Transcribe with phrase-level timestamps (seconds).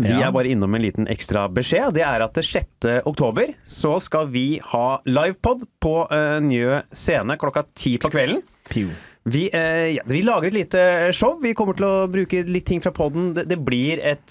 [0.00, 0.28] Vi Ja.
[0.28, 1.92] er bare innom en liten ekstra beskjed.
[1.94, 3.02] Det er at 6.
[3.04, 8.40] oktober så skal vi ha livepod på uh, Njø scene klokka ti på kvelden.
[8.70, 8.88] Pew.
[9.24, 11.36] Vi, eh, ja, vi lager et lite show.
[11.42, 13.32] Vi kommer til å bruke litt ting fra poden.
[13.36, 13.58] Det, det,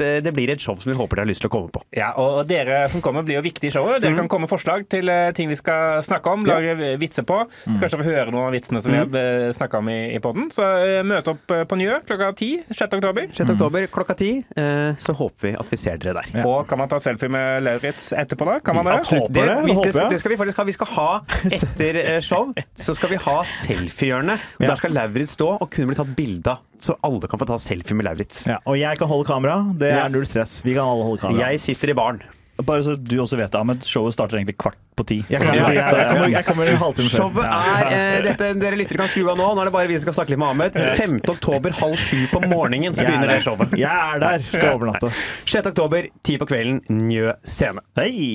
[0.02, 1.81] eh, det blir et show som vi håper dere har lyst til å komme på.
[1.95, 4.02] Ja, og dere som kommer blir jo viktige i showet.
[4.04, 7.40] Dere kan komme med forslag til eh, ting vi skal snakke om, lage vitser på.
[7.80, 10.50] Kanskje få høre noen av vitsene som vi har snakka om i, i podden.
[10.52, 12.98] Så eh, møt opp eh, på Njø klokka 10 6.
[13.00, 13.31] oktober.
[13.38, 13.53] 6.
[13.55, 14.31] oktober klokka ti.
[14.59, 16.31] eh, så håper vi at vi ser dere der.
[16.42, 16.45] Ja.
[16.50, 18.59] Og kan man ta selfie med Lauritz etterpå, da?
[18.59, 19.00] Kan man det?
[19.05, 19.31] Absolutt.
[19.31, 20.67] Det, det, skal, det skal vi faktisk ha.
[20.67, 21.09] Vi skal ha
[21.48, 24.50] etter eh, show, så skal vi ha selfiehjørnet.
[24.59, 24.80] Ja.
[24.81, 27.93] Skal Lauritz stå og kunne bli tatt bilde av, så alle kan få ta selfie
[27.93, 28.47] med Lauritz.
[28.49, 29.59] Ja, og jeg kan holde kamera.
[29.77, 30.05] Det Ja.
[30.07, 30.63] er null stress.
[30.65, 31.51] Vi kan alle holde kamera.
[31.51, 32.21] Jeg sitter i baren.
[32.65, 35.19] Bare så du også vet det, Ahmed, showet starter egentlig kvart på ti.
[35.29, 37.29] Jeg, kan, jeg, jeg, kommer, jeg kommer en halvtime før.
[37.29, 39.47] Showet er eh, dette, Dere lyttere kan skru av nå.
[39.55, 40.73] Nå er det bare vi som skal snakke litt med Ahmed.
[40.97, 41.17] 5.
[41.29, 43.77] oktober halv sju på morgenen så begynner det showet.
[43.77, 44.41] Jeg er der.
[44.49, 45.13] Skal overnatte.
[45.45, 45.71] 6.
[45.75, 47.81] oktober, ti på kvelden, Njø scene.
[47.97, 48.33] Hei!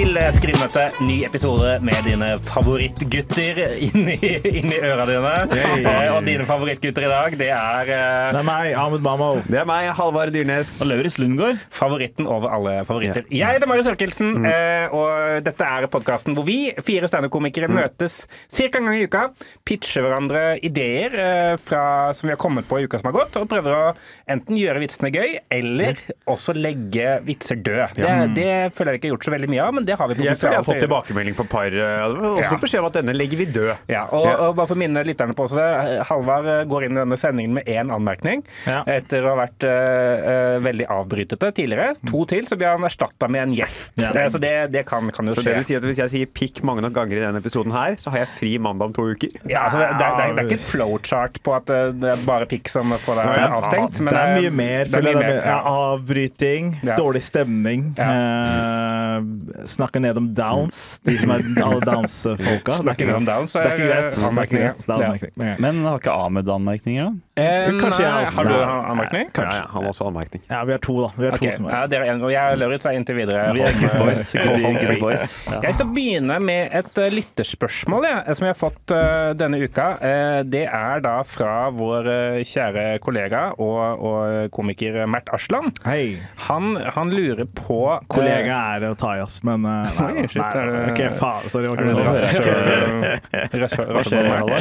[0.00, 4.14] Til Skrivemøte, ny episode med dine favorittgutter inni,
[4.48, 5.32] inni øra dine.
[5.52, 5.82] Hey.
[6.14, 9.28] Og dine favorittgutter i dag, det er eh, Det er meg, Ahmed Mamo.
[9.44, 10.70] Det er meg, Halvard Dyrnes.
[10.80, 11.60] Og Lauritz Lundgaard.
[11.76, 13.26] favoritten over alle favoritter.
[13.28, 14.94] Jeg heter Marius Ørkelsen, mm.
[14.96, 18.22] og dette er podkasten hvor vi, fire standup-komikere, møtes
[18.56, 18.70] ca.
[18.70, 19.26] en gang i uka,
[19.68, 21.84] pitcher hverandre ideer eh, fra,
[22.16, 23.84] som vi har kommet på i uka som har gått, og prøver å
[24.32, 28.00] enten gjøre vitsene gøy, eller også legge vitser død.
[28.00, 30.14] Det, det føler jeg ikke har gjort så veldig mye av, men det har vi
[30.24, 30.70] Jeg føler jeg har fått til.
[30.70, 30.86] å gjøre.
[30.86, 31.66] tilbakemelding på par.
[31.70, 32.58] Og så får også Ja.
[32.64, 33.70] beskjed om at denne legger vi død.
[33.90, 36.96] Ja, og, og bare for å minne lytterne på også det, Halvard eh, går inn
[36.96, 38.44] i denne sendingen med én anmerkning.
[38.66, 38.82] Ja.
[38.86, 41.94] Etter å ha vært eh, eh, veldig avbrytete tidligere.
[42.10, 43.92] To til, så blir han erstatta med en gjest.
[44.00, 44.12] Ja.
[44.14, 45.56] Det, så det, det kan, kan jo Så det skje.
[45.60, 48.10] vil si at Hvis jeg sier pikk mange nok ganger i denne episoden her, så
[48.14, 49.30] har jeg fri mandag om to uker.
[49.50, 51.90] Ja, altså det, det, er- det, er, det er ikke et flowchart på at eh,
[52.00, 54.00] det er bare pikk som får deg avstengt.
[54.04, 54.84] men det er mye mer.
[54.90, 55.16] det er mye jeg.
[55.16, 55.40] Er mer.
[55.40, 55.74] Ja, ja.
[55.90, 56.94] avbryting, Ja.
[56.96, 57.94] dårlig stemning.
[57.98, 59.20] Eh,
[59.70, 61.00] snakke ned om downs.
[61.06, 62.40] De som er alle downs-folka.
[62.40, 64.10] Det er ikke Snakke ned om downs Det er ikke greit.
[64.10, 64.66] Det er ikke anmerkninger.
[64.66, 64.86] greit.
[64.86, 65.32] Det er anmerkning.
[65.50, 65.54] Ja.
[65.64, 67.42] Men har ikke Ahmed anmerkninger, da?
[67.42, 68.90] Eh, Kanskje jeg også- Har du Nei.
[68.90, 69.26] anmerkning?
[69.36, 70.42] Ja, ja, han har også anmerkning.
[70.50, 71.08] Ja, vi er to, da.
[71.16, 71.50] Vi er okay.
[71.50, 71.70] to som er.
[71.70, 74.32] ja, dere er en, og jeg og Lauritz er inntil videre Vi er good boys.
[74.32, 75.24] Good, good boys.
[75.46, 75.52] Ja.
[75.52, 78.94] Jeg har lyst til å begynne med et uh, lytterspørsmål ja, som jeg har fått
[78.94, 79.88] uh, denne uka.
[80.02, 85.72] Uh, det er da fra vår uh, kjære kollega og, og komiker Mert Aslan.
[85.86, 86.18] Hei.
[86.48, 90.28] Han, han lurer på eh, Kollega er å ta i, ass, men eh, nei, Oi,
[90.28, 91.48] shit, nei, nei, det- Ok, faen.
[91.50, 91.66] Sorry.
[91.68, 91.92] var Er det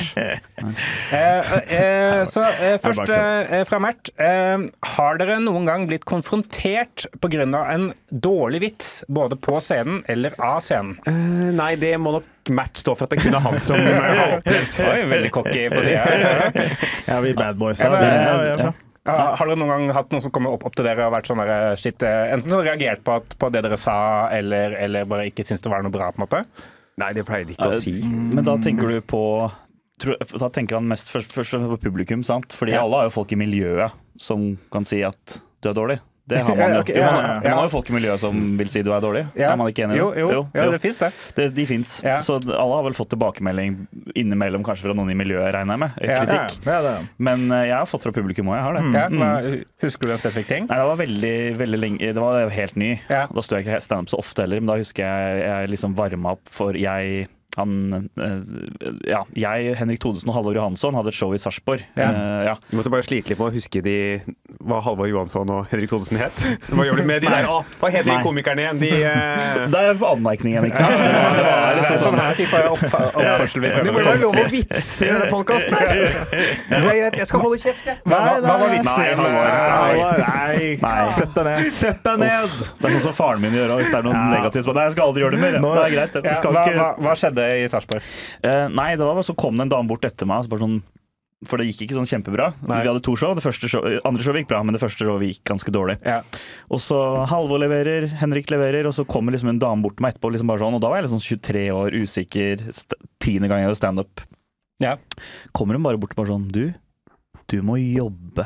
[0.04, 0.26] ikke?
[1.12, 2.46] Eh, eh, så
[2.84, 3.12] først
[3.70, 4.10] fra Mert.
[4.20, 4.58] Eh,
[4.96, 7.46] har dere noen gang blitt konfrontert pga.
[7.74, 10.98] en dårlig vits, både på scenen eller av scenen?
[11.08, 14.40] Eh, nei, det må nok Mert stå for at det kun er han som har
[14.40, 14.80] opplevd.
[14.82, 16.52] Oi, veldig cocky på sida.
[17.10, 17.80] Ja, vi bad boys.
[17.80, 18.72] Ja, Ja, vi, ja, ja,
[19.18, 19.36] ja.
[19.40, 21.42] Har dere noen gang hatt noen som kommer opp, opp til dere og vært sånn
[21.44, 23.96] der, shit, eh, enten sånn reagert på, at, på det dere sa,
[24.36, 26.12] eller, eller bare ikke syntes det var noe bra?
[26.12, 26.44] på en måte?
[27.00, 27.96] Nei, det pleier de ikke å si.
[28.04, 29.24] Men da tenker du på
[30.00, 32.54] Da tenker han mest først, først på publikum, sant?
[32.56, 32.84] Fordi Ja.
[32.84, 36.00] alle har jo folk i miljøet som kan si at du er dårlig.
[36.30, 36.84] Det har man jo.
[36.90, 37.50] Ja, Jo, man, ja, ja.
[37.50, 39.24] man har jo folk i miljøet som vil si du er dårlig.
[39.40, 39.52] Ja.
[39.54, 40.22] Er man ikke enig Jo, det?
[40.24, 41.10] jo, ja, det fins det.
[41.38, 41.94] Det, de fins.
[42.26, 43.76] Så alle har vel fått tilbakemelding
[44.20, 45.98] innimellom, kanskje fra noen i miljøet, regner jeg med.
[46.00, 47.10] Kritikk.
[47.30, 48.86] Men eh, jeg har fått fra publikum òg, jeg har det.
[49.00, 49.20] Ja, Mm.
[49.24, 50.66] hva, husker du en spesifikk ting?
[50.70, 52.92] Nei, det var veldig, veldig lenge Det var helt ny.
[53.10, 56.36] Da sto jeg ikke standup så ofte heller, men da husker jeg jeg liksom varma
[56.36, 57.28] opp for jeg
[57.58, 61.82] han, eh, ja, jeg, Henrik Thodesen og Halvor Johansson hadde et show i Sarpsborg.
[61.98, 62.10] Ja.
[62.14, 62.54] Uh, ja.
[62.70, 63.96] Du måtte bare slite litt med å huske de,
[64.62, 66.46] hva Halvor Johansson og Henrik Thodesen het.
[66.70, 68.82] Hva gjør du med de der, å, Hva heter de komikerne igjen?
[68.84, 69.66] De, uh...
[69.74, 70.94] Det er anmerkningen, ikke sant?
[71.00, 74.06] Det var, det var Det liksom er sånn her type oppførsel vi det må jo
[74.06, 76.02] være lov å vitse i denne podkasten her!
[76.70, 78.00] Det er greit, jeg skal holde kjeft, jeg.
[78.06, 78.90] Hva, var vitsen?
[78.90, 79.10] Nei.
[79.20, 80.24] Halvor.
[80.24, 80.96] Nei, Nei.
[81.18, 81.70] sett deg ned!
[81.80, 82.56] Sett deg ned!
[82.80, 84.70] Det er sånn som faren min gjør hvis det er noe negativt.
[84.70, 85.60] Nei, jeg skal aldri gjøre det mer.
[85.64, 86.20] Det er greit.
[86.20, 87.39] Hva, ikke...
[87.40, 88.08] skjedde i Sarpsborg?
[88.44, 90.82] Eh, nei, det var bare så kom det en dame bort etter meg sånn
[91.48, 92.50] For det gikk ikke sånn kjempebra.
[92.68, 92.82] Nei.
[92.84, 93.32] Vi hadde to show.
[93.32, 95.96] Det show, andre showet gikk bra, men det første showet gikk ganske dårlig.
[96.04, 96.20] Ja.
[96.68, 96.98] Og så
[97.32, 100.34] Halvor leverer, Henrik leverer, og så kommer liksom en dame bort til meg etterpå.
[100.36, 102.66] Liksom bare sånn, og da var jeg liksom 23 år, usikker.
[103.24, 104.26] Tiende gang jeg hadde standup.
[104.84, 104.98] Ja.
[105.56, 106.66] Kommer hun bare bort og bare sånn Du,
[107.50, 108.46] du må jobbe.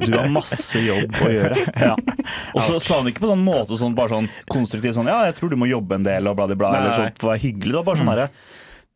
[0.00, 1.66] Du har masse jobb å gjøre.
[1.74, 1.94] Ja.
[2.54, 5.36] Og så sa hun ikke på sånn måte sånn, bare sånn konstruktiv sånn Ja, jeg
[5.38, 6.72] tror du må jobbe en del, og bla, bla, bla.
[6.78, 7.74] Eller sånn, for å være hyggelig.
[7.74, 8.30] Det var bare sånn herre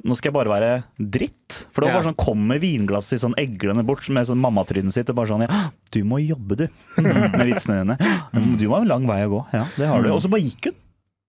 [0.04, 1.54] nå skal jeg bare være dritt.
[1.72, 4.92] For det var bare sånn, kom med vinglass i sånn eglene bort med sånn mammatrynet
[4.92, 5.08] sitt.
[5.08, 5.60] Og bare sånn ja,
[5.94, 6.64] Du må jobbe, du.
[7.00, 7.96] Med vitsene dine.
[8.34, 9.40] «Mm, Du har en lang vei å gå.
[9.54, 10.10] Ja, det har du.
[10.12, 10.76] Og så bare gikk hun.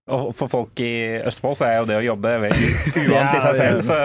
[0.06, 2.68] Og for folk i Østfold så er jo det å jobbe veldig
[3.08, 3.80] uvant i seg selv.
[3.88, 3.96] Så.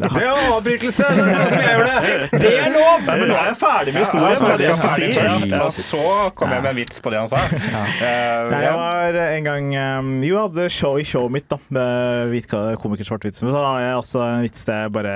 [0.00, 1.08] Det er avbrytelse!
[1.18, 2.38] Det er sånn som jeg gjør det!
[2.40, 3.02] Det er lov!
[3.04, 4.46] Nei, men nå er jeg ferdig med historien.
[4.48, 5.10] Ja, det jeg skal si.
[5.18, 7.42] først, Og så kom jeg med en vits på det han sa.
[7.50, 8.70] Eh, Nei, ja.
[8.70, 9.68] jeg var en gang
[10.00, 11.60] um, Jo, jeg hadde show i showet mitt, da.
[11.76, 12.48] Med hvit
[12.80, 13.44] komiker svart vits.
[13.44, 15.14] Men så har jeg også en vits der jeg bare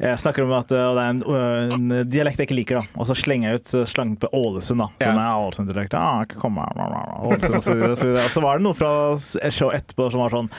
[0.00, 3.00] jeg snakker om at det er en, en dialekt jeg ikke liker, da.
[3.02, 4.86] Og så slenger jeg ut slangen på Ålesund, da.
[4.96, 5.10] Ja.
[5.10, 5.96] Sånn er Ålesund-dialekt.
[5.98, 8.24] Ah, ikke Ålesund, og så videre, og så videre.
[8.24, 8.92] Og så var det noe fra
[9.60, 10.50] show etterpå som var sånn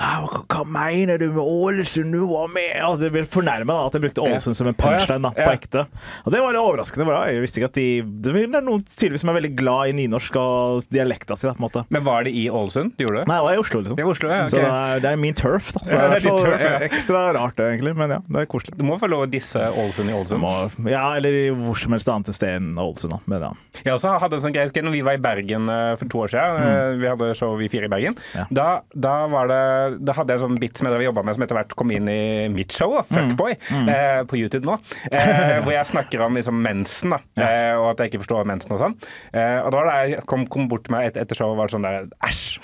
[0.00, 2.76] ah, hva, mener du med Ålesund, du var med?
[2.86, 5.86] Og det ble fornærma at jeg brukte Ålesund som en punchline, da, på ekte.
[6.24, 7.06] Og det var litt overraskende.
[7.08, 7.22] Bra.
[7.30, 7.86] Jeg visste ikke at de
[8.22, 11.62] Det er noen tydeligvis som er veldig glad i nynorsk og dialekta si, da, på
[11.62, 11.84] en måte.
[11.92, 13.26] Men var det i Ålesund du gjorde det?
[13.30, 14.00] Nei, det var i Oslo, liksom.
[14.00, 14.52] I Oslo, ja, okay.
[14.52, 15.84] Så det er, det er min turf, da.
[15.86, 16.74] Så Ja, det er, det er turf, ja.
[16.90, 17.94] ekstra rart, det, egentlig.
[17.98, 18.76] Men ja, det er koselig.
[18.80, 20.44] Du må få lov å disse Ålesund i Ålesund.
[20.44, 23.20] Må- Ja, eller i hvor som helst annet sted enn Ålesund, da.
[23.30, 23.52] Men ja.
[23.84, 26.32] Jeg også hadde en sånn greie Når vi var i Bergen eh, for to år
[26.32, 27.00] siden, mm.
[27.00, 28.46] vi hadde show vi fire i Bergen, Ja.
[28.50, 29.60] Da, da, var det,
[30.02, 32.08] da hadde jeg en sånn bit som jeg jobba med, som etter hvert kom inn
[32.10, 34.74] i mitt show, da, Fuckboy, eh, på YouTube nå.
[35.10, 38.74] Eh, hvor jeg snakker om liksom mensen, da, eh, og at jeg ikke forstår mensen
[38.74, 38.96] og sånn.
[39.30, 41.62] Eh, og da var det jeg kom, kom bort til meg et, etter showet og
[41.62, 42.58] var sånn der Æsj!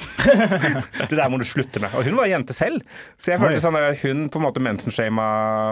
[1.10, 1.94] det der må du slutte med.
[1.96, 2.82] Og hun var jente selv,
[3.22, 3.64] så jeg følte Oi.
[3.64, 5.28] sånn at hun på en måte mensenshama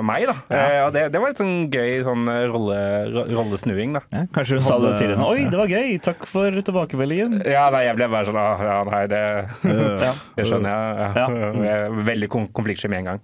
[0.07, 0.37] meg, da.
[0.55, 2.79] Eh, og det, det var litt sånn gøy sånn eh, rolle,
[3.15, 4.05] ro- rollesnuing, da.
[4.15, 7.41] Ja, kanskje hun Sa det til henne Oi, det var gøy, takk for tilbakemeldingen.
[7.51, 9.23] Ja, nei, jeg ble bare sånn ah, Ja, nei, det,
[9.65, 10.04] Ja.
[10.37, 11.09] Det skjønner jeg.
[11.17, 11.25] Ja.
[11.25, 11.49] Ja.
[11.69, 13.21] Jeg er veldig kon- konfliktsky med en gang.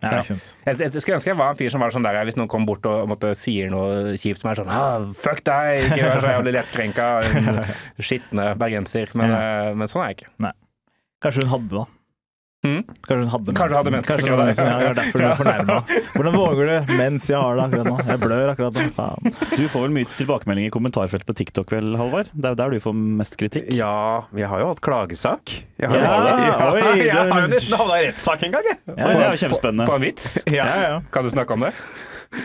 [0.67, 2.65] Jeg, jeg skulle ønske jeg var en fyr som var sånn der hvis noen kom
[2.69, 5.87] bort og måtte, sier noe kjipt som er sånn ah, Fuck deg!
[5.91, 7.09] Ikke vær så jævlig lettkrenka.
[7.31, 7.63] en
[8.11, 9.13] Skitne bergenser.
[9.19, 10.53] Men, eh, men sånn er jeg ikke.
[11.21, 11.87] Kanskje hun hadde, da.
[12.61, 12.83] Mm.
[12.85, 14.49] Kanskje hun hadde Kanskje hadde mensen, Kanskje hadde det?
[14.51, 14.67] mensen.
[14.69, 15.77] Ja, det er derfor du er fornærma.
[16.13, 17.95] Hvordan våger du mens jeg har det akkurat nå?
[18.11, 18.85] Jeg blør akkurat nå.
[18.99, 19.31] Faen.
[19.57, 22.29] Du får vel mye tilbakemelding i kommentarfeltet på TikTok vel, Halvard?
[22.35, 23.71] Det er jo der du får mest kritikk.
[23.73, 23.95] Ja,
[24.37, 25.55] jeg har jo hatt klagesak.
[25.81, 26.05] Jeg har, Ja,
[26.51, 28.79] ja, oi, jeg har jo det- nesten havna i rettssak en gang, jeg.
[28.93, 29.89] Ja, det er jo kjempespennende.
[29.89, 30.29] På en vits?
[30.53, 30.69] Ja.
[30.69, 31.01] Ja, ja.
[31.17, 31.73] Kan du snakke om det?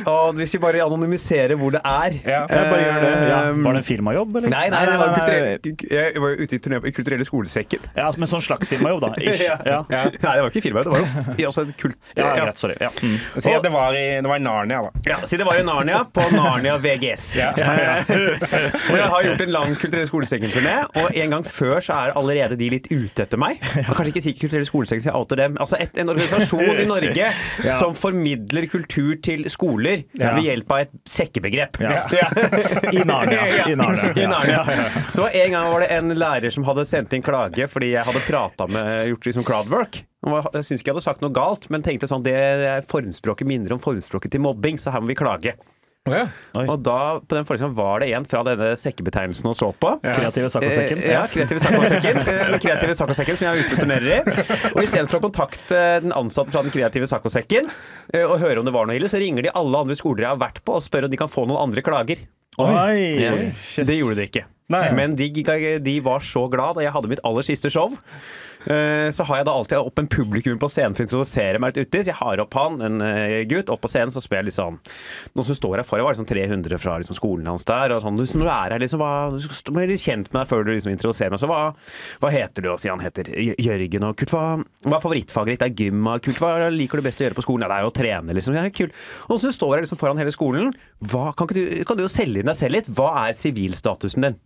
[0.05, 2.39] Og hvis vi bare anonymiserer hvor det er Ja.
[2.49, 3.11] Bare gjør det.
[3.29, 4.49] Ja, Um, Var det en firmajobb, eller?
[4.49, 7.25] Nei, nei, det var Nei, nei, kulturell, jeg var jo ute i turné i Kulturelle
[7.27, 7.83] skolesekken.
[7.97, 9.09] Ja, Men sånn slags firmajobb, da.
[9.29, 9.43] Ish.
[9.45, 9.57] Ja.
[9.65, 9.77] Ja.
[9.91, 10.01] Ja.
[10.09, 11.97] Nei, det var ikke firmajobb, det var jo også et kult...
[12.17, 12.45] Ja, ja.
[12.47, 12.57] greit.
[12.61, 12.77] Sorry.
[12.81, 12.89] Ja.
[13.03, 13.17] Mm.
[13.37, 15.03] Si at det var i, det var i Narnia, da.
[15.11, 17.27] Ja, si det var i Narnia, på Narnia VGS.
[17.45, 17.51] Ja.
[17.53, 22.57] og jeg har gjort en lang Kulturelle skolesekken-turné, og en gang før så er allerede
[22.59, 23.59] de litt ute etter meg.
[23.75, 25.57] Jeg kan kanskje ikke si Kulturelle skolesekken, så jeg outer dem.
[25.61, 27.29] Altså et, en organisasjon i Norge
[27.79, 30.33] som formidler kultur til skoler Ja.
[30.35, 31.77] ved hjelp av et sekkebegrep.
[31.83, 32.05] Ja.
[32.95, 33.67] I Narnia.
[33.71, 34.11] I Narnia.
[34.15, 34.89] I Narnia.
[35.13, 38.23] Så en gang var det en lærer som hadde sendt inn klage fordi jeg hadde
[38.27, 40.01] prata med gjort liksom crowdwork.
[40.25, 42.37] Jeg syns ikke jeg hadde sagt noe galt, men tenkte sånn det
[42.89, 45.53] formspråket minner om formspråket til mobbing, så her må vi klage.
[46.05, 46.65] Oi.
[46.69, 49.95] Og da, på den var det en fra denne sekkebetegnelsen hun så på.
[50.05, 50.99] Kreative saccosekken.
[51.01, 52.19] Eh, Ja, kreative saccosekken.
[52.21, 54.19] Eh, Den kreative saccosekken som jeg er ute og turnerer i.
[54.75, 57.71] Og istedenfor å kontakte den ansatte fra den kreative saccosekken
[58.13, 60.33] eh, og høre om det var noe ille, så ringer de alle andre skoler jeg
[60.35, 62.21] har vært på og spør om de kan få noen andre klager.
[62.61, 63.01] Oi!
[63.25, 63.33] Ja,
[63.89, 64.45] det gjorde de ikke.
[64.71, 64.85] Nei.
[64.97, 65.27] Men de,
[65.81, 67.97] de var så glad da jeg hadde mitt aller siste show.
[68.65, 71.75] Eh, Så har jeg da alltid opp en publikum på scenen for å introdusere meg
[71.75, 72.01] litt uti.
[72.01, 74.57] Så jeg har opp han, en eh, gutt, opp på scenen, så spør jeg litt
[74.57, 74.79] sånn
[75.35, 77.93] Noen som står her for, det var liksom 300 fra liksom skolen hans der.
[77.93, 80.49] Og sånn, «Liksom, når du er her, liksom, hva, du må bli kjent med deg
[80.49, 81.43] før du liksom introduserer meg.
[81.43, 81.61] Så hva,
[82.23, 82.71] hva heter du?
[82.73, 83.29] Og sier han heter
[83.61, 84.07] Jørgen.
[84.09, 84.45] Og Kurt, hva,
[84.87, 85.63] hva er favorittfaget ditt?
[85.65, 86.09] Det er gym.
[86.25, 87.67] Kurt, hva liker du best å gjøre på skolen?
[87.67, 88.57] Ja, det er jo å trene, liksom.
[88.57, 88.97] Ja, kult.
[89.29, 90.73] Og så står jeg liksom foran hele skolen.
[91.05, 92.89] Hva, kan, du, kan du jo selge inn deg selv litt?
[92.97, 94.37] Hva er sivilstatusen din?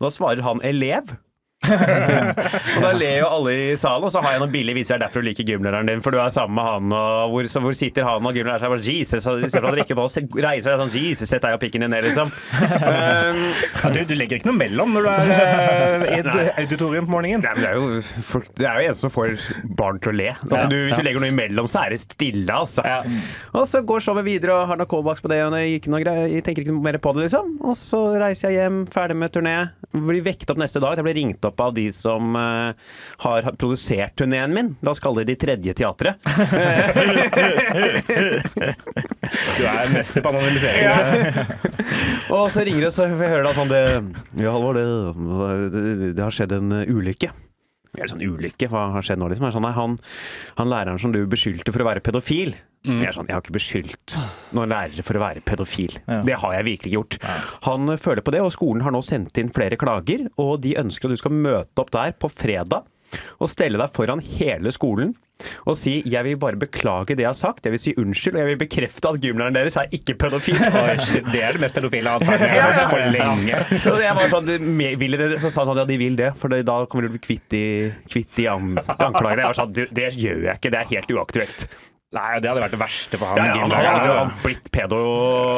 [0.00, 1.14] Og da svarer han elev.
[1.70, 5.20] og da ler jo alle i salen, og så har jeg noen billige viser derfor
[5.20, 8.26] du liker gymlæreren din, for du er sammen med han, og hvor, hvor sitter han
[8.26, 11.28] og gymlæreren er bare Jesus, og istedenfor å drikke på oss, reiser seg sånn Jesus,
[11.30, 12.32] sett deg og pikken din ned, liksom.
[12.80, 13.42] Um,
[13.80, 17.14] Ja, du, du legger ikke noe mellom når du er eh, i et auditorium på
[17.14, 17.44] morgenen.
[17.44, 19.36] Nei, men det er jo, for, det er jo en som får
[19.78, 20.28] barn til å le.
[20.36, 22.84] Altså, du, hvis du legger noe imellom, så er det stille, altså.
[22.86, 23.00] Ja.
[23.54, 26.02] Og så går showet videre, og har noe callbacks på det, og jeg, ikke noe
[26.04, 27.54] greier, jeg tenker ikke mer på det, liksom.
[27.64, 29.56] Og så reiser jeg hjem, ferdig med turné.
[29.90, 30.98] Blir vekket opp neste dag.
[31.00, 32.72] Jeg blir ringt opp gruppe av de som uh,
[33.18, 34.76] har produsert turneen min.
[34.82, 36.16] La oss kalle det De tredje teatret.
[39.30, 40.86] Du er mester på anonymisering.
[42.34, 43.82] Og så ringer det, så hører du at da sånn det
[44.42, 46.88] Ja, Halvor, det, det, har skjedd en uh,
[47.90, 47.98] ulykke.
[47.98, 49.46] Det er sånn ulykke, hva har skjedd nå, liksom?
[49.48, 49.96] Er Sånn, nei, han,
[50.58, 52.54] han læreren som du beskyldte for å være pedofil
[53.02, 54.14] Jeg er sånn, jeg har ikke beskyldt
[54.56, 55.98] noen lærere for å være pedofil.
[56.06, 56.22] Ja.
[56.24, 57.18] Det har jeg virkelig gjort.
[57.66, 60.78] Han uh, føler på det, og skolen har nå sendt inn flere klager, og de
[60.80, 62.86] ønsker at du skal møte opp der på fredag
[63.38, 65.16] og stelle deg foran hele skolen
[65.64, 68.40] og si 'jeg vil bare beklage det jeg har sagt', jeg vil si unnskyld, og
[68.40, 70.58] jeg vil bekrefte at gymlæreren deres er ikke pedofil.
[71.32, 73.56] Det er det mest pedofile jeg har hørt på lenge.
[73.80, 74.50] Så jeg var sånn,
[75.00, 75.40] vil de det?
[75.40, 77.92] Så sa han at ja, de vil det, for da kommer du bli kvitt de,
[78.10, 79.40] kvitt de anklagene.
[79.40, 81.66] Jeg var sånn, det gjør jeg ikke, det er helt uaktuelt.
[82.10, 83.38] Nei, det hadde vært det verste for han.
[83.38, 84.96] Ja, ja, han hadde jo blitt pedo.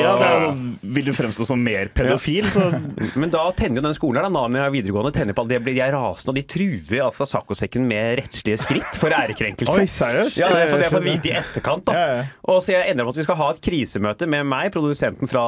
[0.05, 2.67] Ja, det vil du fremstå som mer pedofil, så
[3.23, 5.79] Men da tenner jo den skolen her, da, Narnia videregående, tenner på at de, blir,
[5.79, 9.79] de er rasende, og de truer altså Saccosekken med rettslige skritt for ærekrenkelse.
[9.81, 10.37] Oi, seriøst?
[10.43, 11.87] Ja, det for det har jeg fått vite i etterkant.
[11.89, 11.95] da.
[11.97, 12.27] Ja, ja.
[12.53, 15.45] Og så jeg ender med at vi skal ha et krisemøte med meg, produsenten fra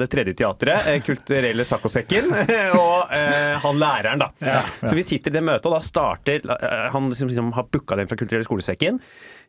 [0.00, 2.34] Det tredje teatret, eh, Kulturelle Saccosekken,
[2.82, 4.58] og eh, han læreren, da.
[4.82, 8.00] Så vi sitter i det møtet, og da starter eh, Han liksom, liksom har booka
[8.02, 8.98] den fra Kulturelle skolesekken.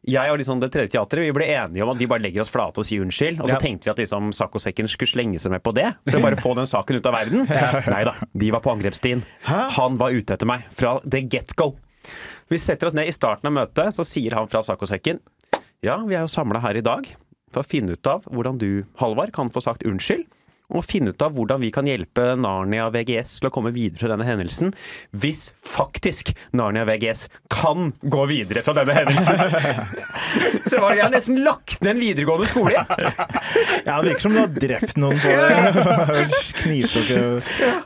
[0.06, 2.52] Jeg og liksom Det tredje teatret vi ble enige om at vi bare legger oss
[2.52, 3.40] flate og sier unnskyld.
[3.40, 3.60] Og så Ja.
[3.62, 6.56] tenkte vi at liksom Saccosekken skulle slenge seg med på det, for å bare få
[6.56, 7.46] den saken ut av verden.
[7.96, 9.24] Nei da, de var på angrepsstien.
[9.48, 11.76] Han var ute etter meg fra the get-go.
[12.52, 15.20] Vi setter oss ned i starten av møtet, så sier han fra Saccosekken
[15.82, 17.08] Ja, vi er jo samla her i dag
[17.54, 20.26] for å finne ut av hvordan du, Halvard, kan få sagt unnskyld.
[20.74, 24.10] Og finne ut av hvordan vi kan hjelpe Narnia VGS til å komme videre fra
[24.14, 24.74] denne hendelsen.
[25.14, 29.38] Hvis faktisk Narnia VGS kan gå videre fra denne hendelsen.
[30.70, 32.84] Så var det, jeg har nesten lagt ned en videregående skole.
[33.84, 36.24] Ja, det virker som du har drept noen på det.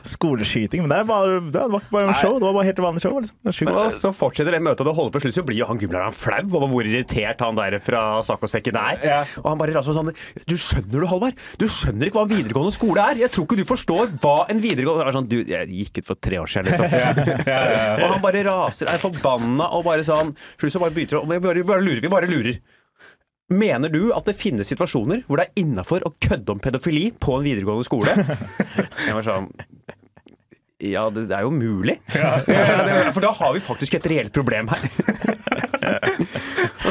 [0.08, 0.84] skoleskyting.
[0.84, 3.16] Men det, bare, det var ikke bare en show, det var bare helt vanlig show.
[3.20, 3.38] Liksom.
[3.48, 3.72] Det sjukt.
[3.72, 6.14] Og så fortsetter det møtet, og det holder på slutt, så blir jo han gymlæreren
[6.16, 9.02] flau over hvor irritert han der fra Saccosekken er.
[9.42, 10.12] Og han bare raser sånn
[10.48, 11.38] Du skjønner du, Halvard?
[11.60, 13.20] Du skjønner ikke hva en videregående skole er!
[13.24, 16.08] Jeg tror ikke du forstår hva en videregående Det er sånn, du, Jeg gikk ut
[16.08, 16.86] for tre år siden, liksom.
[18.02, 21.40] og han bare raser, er forbanna og bare sånn Slutt så bare bryter og Vi
[21.42, 22.02] bare, bare lurer.
[22.04, 22.60] Vi bare lurer.
[23.48, 27.38] Mener du at det finnes situasjoner hvor det er innafor å kødde om pedofili på
[27.38, 28.12] en videregående skole?
[29.08, 29.48] Jeg var sånn
[30.84, 31.96] Ja, det, det er jo mulig.
[32.14, 34.84] Ja, det, for da har vi faktisk et reelt problem her.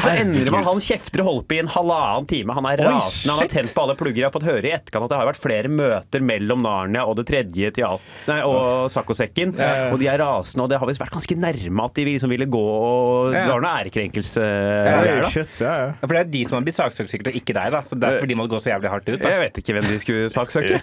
[0.08, 2.56] Så ender det med at han kjefter og holder på i en halvannen time.
[2.58, 4.22] Han er rasende, han har tent på alle plugger.
[4.22, 7.18] Jeg har fått høre i etterkant at det har vært flere møter mellom Narnia og
[7.20, 8.04] det tredje teater...
[8.28, 9.54] Nei, og Saccosekken.
[9.92, 12.48] Og de er rasende, og det har visst vært ganske nærme at de liksom ville
[12.50, 15.30] gå og Det var noe ærekrenkelse der, da.
[15.32, 15.86] shit, ja, ja.
[15.88, 17.72] Ja, For det er de som har blitt saksøkt, sikkert, og ikke deg.
[17.74, 19.18] da Så Derfor de må gå så jævlig hardt ut.
[19.22, 20.80] da Jeg vet ikke hvem de skulle saksøke.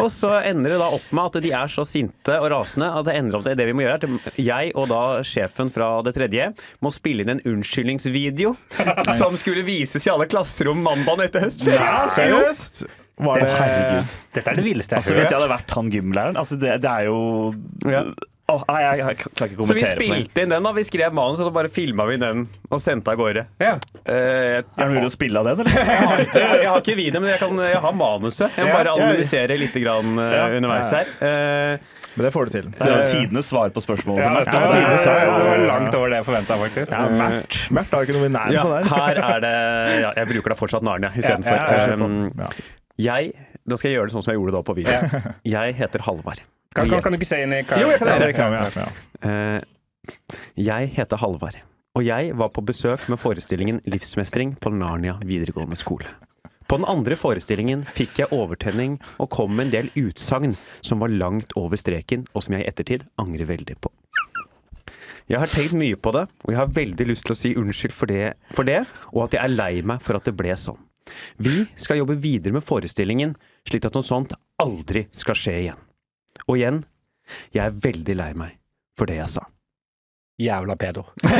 [0.00, 3.06] Og så ender det da opp med at de er så sinte og rasende at
[3.08, 3.98] det ender opp til det vi må gjøre.
[4.00, 6.50] er at Jeg og da sjefen fra det tredje
[6.84, 8.54] må spille inn en unnskyldningsvideo
[9.20, 12.12] som skulle vises i alle klasserom mandagen etter høstferien.
[12.16, 12.84] Seriøst?
[13.26, 14.16] Var det Herregud.
[14.34, 15.20] Dette er det villeste jeg Altså, hørt.
[15.22, 17.18] hvis jeg hadde vært han gymlæreren altså, det, det er jo
[17.90, 18.02] Ja.
[18.50, 20.08] oh, nei, jeg, jeg klarer ikke å Så vi kommentere på det.
[20.10, 20.72] spilte inn den, da.
[20.74, 23.44] Vi skrev manus, og så bare filma vi den og sendte av gårde.
[23.62, 23.76] Ja.
[24.02, 25.78] Uh, jeg, Er det mulig å spille av den, eller?
[25.92, 28.58] jeg, har ikke, jeg har ikke videoen, men jeg, kan, jeg har manuset.
[28.58, 31.14] Jeg må bare analysere litt grann, uh, underveis her.
[31.22, 32.66] Uh, Men det får du til.
[32.74, 34.24] Det er jo tidenes svar på spørsmålet.
[34.26, 35.12] Ja, det det det.
[35.46, 36.90] var langt over det jeg forventa, faktisk.
[36.90, 37.54] Ja, Mert.
[37.70, 38.90] Mert har ikke noe i nærheten Ja, på der.
[38.90, 39.54] her er det
[40.02, 41.54] ja, Jeg bruker da fortsatt Narnia istedenfor.
[41.54, 42.50] Ja, ja, ja.
[43.04, 43.32] Jeg
[43.68, 45.24] Da skal jeg gjøre det sånn som jeg gjorde da på video.
[45.56, 46.40] Jeg heter Halvard.
[46.74, 48.86] Kan, kan, kan du ikke se inn i Jo, jeg kan Ja, det.
[49.26, 50.16] Eh,
[50.56, 51.58] jeg heter Halvard,
[51.98, 56.08] og jeg var på besøk med forestillingen Livsmestring på Narnia videregående skole.
[56.70, 60.54] På den andre forestillingen fikk jeg overtenning og kom med en del utsagn
[60.86, 63.90] som var langt over streken, og som jeg i ettertid angrer veldig på.
[65.30, 67.94] Jeg har tenkt mye på det, og jeg har veldig lyst til å si unnskyld
[67.94, 70.78] for det, for det, og at jeg er lei meg for at det ble sånn.
[71.38, 73.36] Vi skal jobbe videre med forestillingen,
[73.68, 75.80] slik at noe sånt aldri skal skje igjen.
[76.46, 76.84] Og igjen,
[77.54, 78.58] jeg er veldig lei meg
[78.98, 79.46] for det jeg sa.
[80.40, 81.02] Jævla pedo.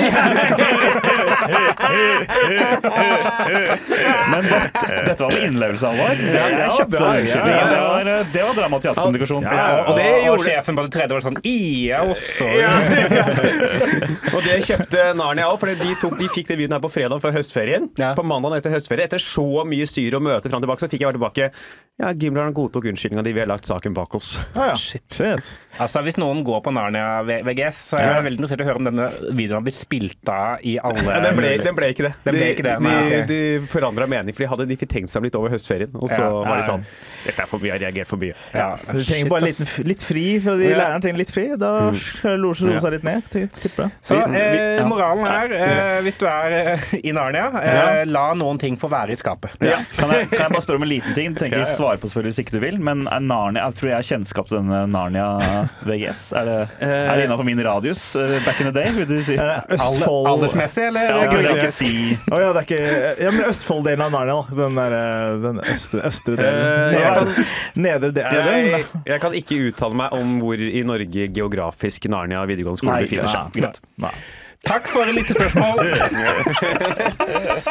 [4.30, 6.20] Men dette, dette var med innlevelse, Alvar.
[6.20, 7.50] Jeg kjøpte den unnskyldningen.
[7.50, 7.68] ja, ja.
[7.70, 9.46] Det var, det var drama og teaterkommunikasjon.
[9.46, 9.84] Ja, ja.
[9.90, 12.48] Og det gjorde- sjefen på det tredje var sånn Ia også.
[14.34, 17.20] Og det kjøpte Narnia òg, for de, tok, de fikk den videoen her på fredag
[17.22, 17.88] før høstferien.
[17.98, 18.12] Ja.
[18.18, 19.04] På mandag etter høstferie.
[19.08, 21.50] Etter så mye styr og møte fram og tilbake, så fikk jeg være tilbake.
[22.00, 24.30] Ja, Gymleren godtok unnskyldninga di, vi har lagt saken bak oss.
[24.54, 24.70] Ja.
[24.80, 25.18] Shit.
[25.80, 28.80] Altså, Hvis noen går på Narnia VGS, så er jeg veldig interessert i å høre
[28.80, 32.08] om denne videoen har blitt spilt av i alle Ja, den, ble, den ble ikke
[32.08, 32.12] det.
[32.28, 33.40] Ble ikke det, de, de, de
[33.72, 35.94] forandra mening, for de hadde de fikk tenkt seg litt over høstferien.
[35.96, 36.86] Og så Ja, var de ja, sånn
[37.24, 38.34] Dette er for mye, jeg har reagert for mye.
[38.54, 38.68] Ja.
[38.90, 40.76] Du trenger bare litt, litt fri fra de Ja.
[40.78, 41.02] lærerne.
[41.04, 41.46] trenger litt fri.
[41.60, 43.22] Da roer seg roer seg litt ned.
[43.60, 43.90] Tipper.
[44.04, 48.76] Så eh, moralen er, eh, hvis du er eh, i Narnia, eh, la noen ting
[48.80, 49.50] få være i skapet.
[49.60, 49.78] Ja.
[49.98, 51.34] Kan, jeg, kan jeg bare spørre om en liten ting?
[51.34, 53.88] Du trenger ikke svare på selvfølgelig hvis ikke du vil, men er Narnia, jeg tror
[53.90, 55.28] jeg har kjennskap til denne Narnia
[55.86, 56.22] VGS.
[56.40, 59.36] Er det, er det innenfor min radius eh, back in the day, vil du si?
[59.36, 61.20] Østfold Aldersmessig, eller?
[61.20, 61.92] det vil jeg ikke si.
[62.30, 64.58] Oh, ja, det er ikke Ja, men Østfold-delen av Narnia, da.
[64.62, 67.09] Den, der, eh, den østre, østre delen.
[67.80, 72.82] Nedre er Jeg, jeg kan ikke uttale meg om hvor i Norge geografisk Narnia videregående
[72.82, 74.14] skole befinner seg.
[74.68, 75.76] Nei, for et lite spørsmål.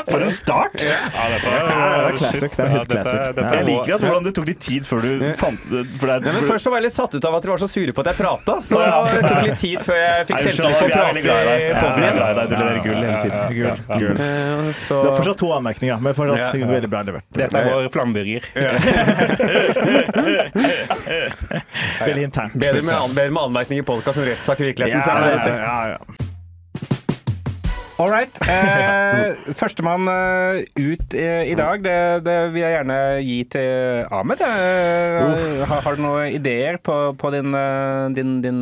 [0.10, 0.82] For en start!
[0.84, 0.98] Ja,
[1.30, 2.52] det er classic.
[2.56, 3.20] Det er helt classic.
[3.38, 3.42] Ja.
[3.60, 5.82] Jeg liker at hvordan det tok litt tid før du fant det.
[6.02, 7.70] For det er, Først så var jeg litt satt ut av at dere var så
[7.72, 8.86] sure på at jeg prata, så det
[9.26, 12.50] tok litt tid før jeg fikk selvtillit på å prate i poden Ja, igjen.
[12.50, 13.40] Du leverer gull hele tiden.
[13.60, 13.78] Gull.
[14.04, 14.18] Gull.
[14.20, 14.26] Eh,
[14.80, 16.68] Så Det er fortsatt to anmerkninger, men fortsatt Ja, ja.
[16.74, 17.26] veldig bra levert.
[17.36, 18.42] Dette er vår flammeburger.
[22.00, 22.54] Veldig internt.
[22.54, 25.02] bedre med, anmerkninger anmerkning i podkast enn rettssak i virkeligheten.
[25.04, 25.54] Så er det ja, det.
[25.62, 25.98] ja, ja.
[28.00, 28.32] All right.
[28.50, 34.42] Eh, Førstemann eh, ut i dag, det, det vil jeg gjerne gi til Ahmed.
[34.46, 38.62] Eh, har, har du noen ideer på, på din, eh, din, din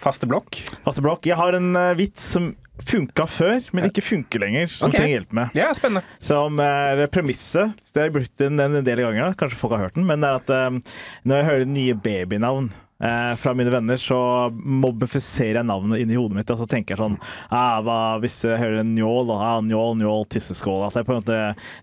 [0.00, 0.62] faste blokk?
[0.86, 2.52] Faste Blokk, jeg har en vits som
[2.82, 4.70] funka før, men ikke funker lenger.
[4.72, 5.02] Som okay.
[5.02, 5.58] trenger hjelp med.
[5.58, 6.16] Ja, spennende.
[6.22, 7.76] Som er premisset.
[7.90, 10.08] Det har jeg brukt den en del ganger, kanskje folk har hørt den.
[10.08, 10.80] Men det er at
[11.28, 12.72] når jeg hører nye babynavn
[13.02, 16.52] eh, fra mine venner, så mobbifiserer jeg navnet inni hodet mitt.
[16.52, 17.18] Og så tenker jeg sånn
[17.48, 21.14] ah, hva, Hvis jeg hører en njål, da, ah, njål, njål, tisseskål At jeg på
[21.14, 21.38] en måte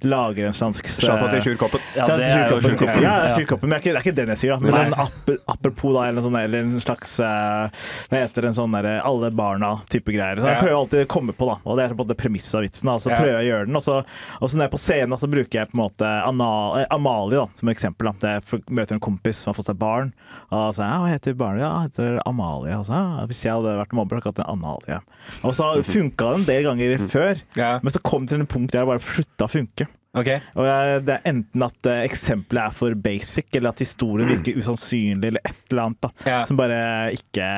[0.05, 1.83] lager en slags eh, til Sjurkoppen.
[1.97, 3.03] Ja, det er Sjurkoppen.
[3.03, 3.15] Ja.
[3.35, 4.63] Sjurkoppen, men det er, ikke, den jeg sier, da.
[4.63, 4.85] Men Nei.
[4.89, 8.99] en ap apropos, da, eller, noe eller en slags eh, Hva heter en sånn derre
[9.05, 10.41] alle barna-type greier.
[10.41, 11.59] Så jeg prøver alltid å komme på, da.
[11.65, 12.89] Og det er på en måte premisset av vitsen.
[12.89, 12.97] da.
[13.01, 13.99] Så prøver jeg å gjøre den, og så,
[14.39, 16.79] og så når jeg er på scenen, da, så bruker jeg på en måte Anal,
[16.81, 18.09] eh, Amalie da, som eksempel.
[18.09, 18.15] da.
[18.19, 20.13] Det er møter en kompis som har fått seg barn,
[20.49, 21.61] og så sier jeg, ja, hva heter barnet?
[21.63, 22.75] Ja, heter Amalie.
[22.77, 22.99] Altså.
[23.29, 24.99] hvis jeg hadde vært mobber, hadde jeg hatt en Analie.
[25.43, 27.71] Og så funka det en del ganger før, Ja.
[27.83, 29.87] men så kom det til en punkt der det bare slutta å funke.
[30.17, 30.39] Okay.
[30.57, 34.57] Og jeg, det er enten at uh, eksempelet er for basic, eller at historien virker
[34.57, 36.39] usannsynlig, eller et eller annet da, Ja.
[36.49, 36.79] som bare
[37.13, 37.49] ikke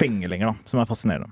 [0.00, 1.30] penger lenger, da, som er fascinerende.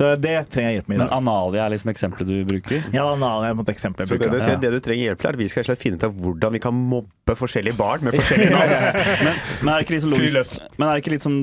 [0.00, 1.10] Så det trenger jeg hjelp med i Men.
[1.12, 2.84] Analia er liksom eksempelet du bruker?
[2.96, 4.30] Ja, Analia er et eksempel jeg bruker.
[4.32, 4.46] bruker.
[4.46, 6.14] det, det, det du trenger hjelp til, er at vi skal slett finne ut av
[6.16, 8.72] hvordan vi kan mobbe forskjellige barn med forskjellige navn.
[9.20, 11.38] Men, men, er det ikke litt sånn men er det ikke litt sånn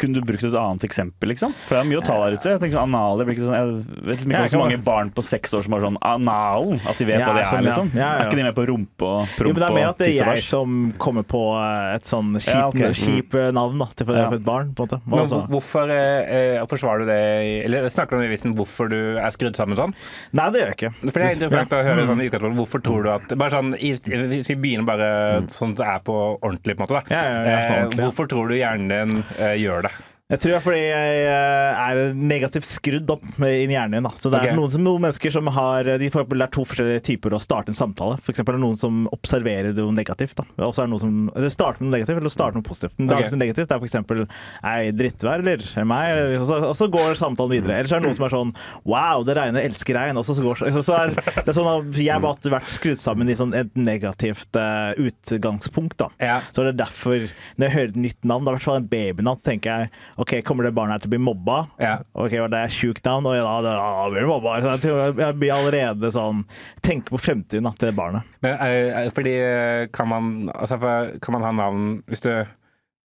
[0.00, 1.52] Kunne du brukt et annet eksempel, liksom?
[1.68, 2.54] For det er mye å ta der ute.
[2.54, 3.68] Jeg tenker sånn Analia blir ikke sånn Jeg
[4.08, 6.96] vet liksom ikke om så mange barn på seks år som har sånn anal, at
[6.98, 7.68] de vet Ja, hva det sånn, er, ja.
[7.68, 7.92] liksom.
[7.94, 8.10] Ja, ja.
[8.24, 10.08] Er ikke de med på rumpe og Jo, promp men det er mer at det
[10.14, 14.18] er jeg som kommer på eh, et sånn kjipt kjip eh, navn da, til for
[14.20, 14.26] Ja.
[14.32, 14.72] for et barn.
[14.74, 15.00] på en måte.
[15.04, 17.20] Men Og hvorfor eh, eh, forsvarer du det
[17.68, 19.94] Eller snakker du om i visen hvorfor du er skrudd sammen sånn?
[20.32, 20.92] Nei, det gjør jeg ikke.
[21.10, 22.08] For det er interessant å høre Mm.
[22.10, 22.60] sånn i utgangspunktet.
[22.60, 25.10] Hvorfor tror du at Bare sånn Hvis vi begynner bare
[25.50, 26.96] sånn at det er på ordentlig, på en måte.
[26.96, 27.10] da Mm.
[27.10, 28.04] Ja, ja, ja, sånn Eh.
[28.04, 29.90] Hvorfor tror du hjernen din eh, gjør det?
[30.30, 34.06] Jeg tror det er fordi jeg eh, er negativt skrudd opp i hjernen.
[34.06, 34.12] Da.
[34.14, 34.58] Så det er okay.
[34.58, 37.72] noen, som, noen mennesker som har De får det er to forskjellige typer å starte
[37.72, 38.20] en samtale.
[38.22, 40.38] For eksempel er det noen som observerer noe negativt.
[40.38, 40.46] Da.
[40.68, 42.94] Og så er det noen som eller starter noe negativt, eller starter noe positivt.
[43.00, 43.26] Men okay.
[43.26, 44.22] det er negativt det er eksempel
[44.70, 46.12] Ei, drittvær, eller Er meg?
[46.14, 47.80] Eller, og, så, og så går samtalen videre.
[47.80, 48.54] Eller så er det noen som er sånn
[48.86, 50.20] Wow, det regner, elsker regn.
[50.20, 52.70] Og så, så går så, så er, det er sånn at Jeg har bare vært
[52.74, 55.98] skrudd sammen i sånn et negativt uh, utgangspunkt.
[56.00, 56.38] da Ja.
[56.54, 58.88] så det er derfor, når jeg hører et nytt navn, da, i hvert fall en
[58.90, 61.58] babynavn, så tenker jeg OK, kommer det barnet her til å bli mobba?
[61.80, 61.94] Ja.
[62.12, 63.72] OK, og det er sjukt navn, og ja, det,
[64.12, 64.56] blir det mobba.
[64.60, 66.42] Så jeg, blir allerede sånn
[66.84, 68.28] Tenker på fremtiden da, til barnet.
[68.44, 70.76] Men, eh, eh, fordi eh, kan man, altså,
[71.24, 72.32] kan man ha navn Hvis du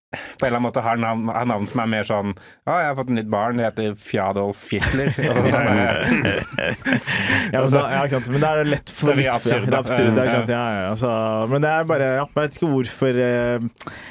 [0.08, 2.30] på en eller annen måte har navn, har navn som er mer sånn
[2.64, 5.10] Ja, jeg har fått et nytt barn, det heter Fjadolf Hitler.
[5.28, 5.68] Altså, sånn,
[7.52, 9.82] Ja, men, da, ja, sant, men det er lett for Det litt- absurd, det er
[9.82, 13.68] absurd, sant, ja, men det er bare ja, Jeg vet ikke hvorfor eh,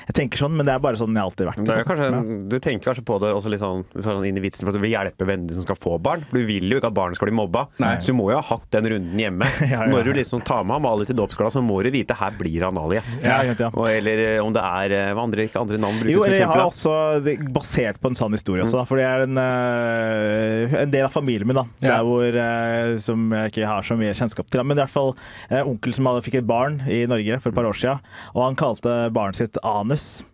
[0.06, 1.64] jeg tenker sånn, men det er bare sånn jeg alltid har vært.
[1.66, 2.20] Det er kanskje, Ja.
[2.52, 4.84] Du tenker kanskje på det også litt sånn, sånn inn i vitsen for at du
[4.84, 6.22] vil hjelpe venner som skal få barn.
[6.28, 7.64] For du vil jo ikke at barnet skal bli mobba.
[7.82, 7.96] Nei.
[8.04, 9.48] Så du må jo ha hatt den runden hjemme.
[9.66, 12.36] Ja, ja, Når du liksom tar med Amalie til dåpsgalla, så må du vite her
[12.38, 13.02] blir Analie.
[13.24, 13.70] Ja, sant, ja.
[13.74, 16.40] Og, eller eh, om det er eh, andre, ikke andre navn brukes Jo, som eller
[16.40, 20.76] jeg har også basert på en sann historie også, da, for det er en, eh,
[20.82, 24.14] en del av familien min da, der hvor, eh, som jeg ikke har så mye
[24.16, 25.14] kjennskap til, men i hvert fall
[25.50, 28.02] eh, onkel som hadde, fikk et barn i Norge for et par år siden,
[28.34, 30.24] og han kalte barnet sitt Anus.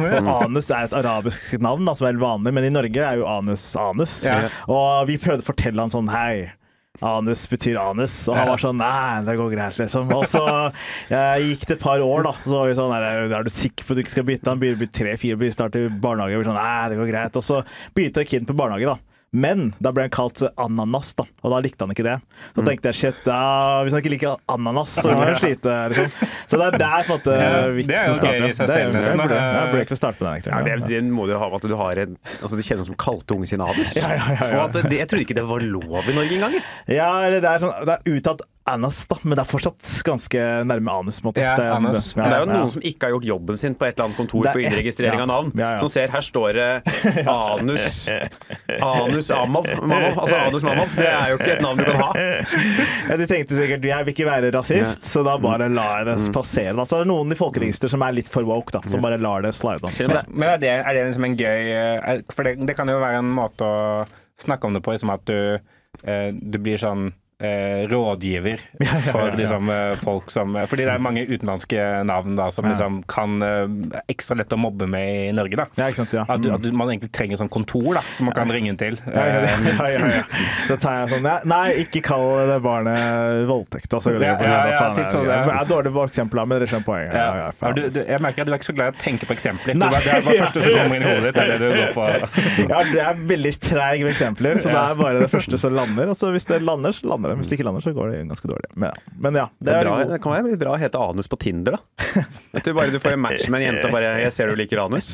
[0.00, 3.18] Og Anus er et arabisk navn da, som er helt vanlig, men i Norge er
[3.20, 4.20] jo Anus Anus.
[4.24, 4.46] Ja.
[4.70, 6.52] Og vi prøvde å fortelle han sånn, hei,
[7.00, 10.10] Anus betyr anus, og han var sånn Nei, det går greit, liksom.
[10.12, 10.42] Og så
[11.08, 12.32] jeg gikk det et par år, da.
[12.44, 14.50] Så var vi sånn Er, du sikker på at du ikke skal bytte?
[14.50, 16.36] Han begynner å bli tre-fire, blir snart i barnehage.
[16.36, 17.38] Og vi sånn, Nei, det går greit.
[17.40, 17.62] Og så
[17.96, 19.09] begynte kiden på barnehage, da.
[19.32, 22.16] Men da ble han kalt ananas, da, og da likte han ikke det.
[22.56, 23.36] Så tenkte jeg shit, da,
[23.86, 25.74] hvis han ikke liker ananas, så må han slite.
[25.92, 26.08] Liksom.
[26.50, 28.34] Så det er der på en måte Ja, det er vitsen jo starter.
[28.34, 31.02] gøy i Det er- nesten, Jeg burde, jeg starte med den, Ja, det, er, det
[31.14, 33.60] må du ha at du har en Altså Du kjenner noen som kalte ungen sin
[33.62, 33.94] anus.
[33.94, 34.64] Ja, ja, ja, ja.
[34.64, 36.58] Og at det, jeg trodde ikke det var lov i Norge engang.
[36.90, 38.42] Ja, eller det er, sånn, det er uttatt
[38.74, 41.20] anas, da, men det er fortsatt ganske nærme anus.
[41.20, 41.42] på måte.
[41.44, 42.12] Ja, Det er- anus.
[42.16, 42.58] ja, det er jo ja.
[42.58, 45.26] noen som ikke har gjort jobben sin på et eller annet kontor for innregistrering ja,
[45.26, 45.52] av navn.
[45.56, 45.78] ja, ja.
[45.82, 46.68] Som ser her står det
[47.30, 48.08] anus
[48.80, 49.66] Anus Amav.
[49.82, 50.94] Mamav, Altså Anus Mamav.
[50.96, 52.10] Det er jo ikke et navn du kan ha.
[53.10, 56.32] Ja, de tenkte sikkert jeg vil ikke være rasist, så da bare lar jeg det
[56.34, 56.74] passere.
[56.76, 56.84] Da.
[56.88, 59.42] Så er det noen i folkeregisteret som er litt for woke, da, som bare lar
[59.46, 59.82] det slide.
[59.82, 60.22] Da.
[60.30, 63.20] Men er det, er det liksom en gøy eh, For det, det kan jo være
[63.22, 64.04] en måte å
[64.40, 65.58] snakke om det på, liksom at du,
[66.04, 67.10] eh, du blir sånn
[67.90, 68.60] rådgiver
[69.12, 73.40] for liksom, eh, folk som Fordi det er mange utenlandske navn da, som liksom kan
[73.42, 75.56] eh, ekstra lett å mobbe med i Norge.
[75.56, 75.66] da.
[75.80, 76.26] ja, sant, ja.
[76.28, 78.98] At, at man egentlig trenger sånn kontor da, som man kan ringe til.
[79.06, 80.22] Ja, ja, Eh, ja, ja.
[80.68, 83.92] Da tar jeg sånn Nei, ikke kall det barnet voldtekt.
[83.96, 84.28] Altså, det.
[84.30, 87.80] er dårlig på eksempler, men dere skjønner poenget.
[87.80, 89.78] Du, jeg merker at du er ikke så glad i å tenke på eksempler.
[89.80, 89.90] Nei.
[89.94, 91.40] det er bare det første som kommer inn i hodet ditt.
[91.40, 92.06] Det er det du går på.
[92.70, 96.12] Ja, det er veldig treig med eksempler, så det er bare det første som lander.
[96.12, 97.38] Og så hvis det lander, så lander det.
[97.40, 98.70] Hvis det ikke lander, så går det ganske dårlig.
[98.74, 99.14] Men, ja.
[99.26, 101.78] men ja, Det, er bra, det kan være litt bra å hete anus på Tinder,
[101.78, 102.24] da.
[102.58, 104.58] At du bare du får en match med en jente og bare 'Jeg ser du
[104.58, 105.12] liker anus'.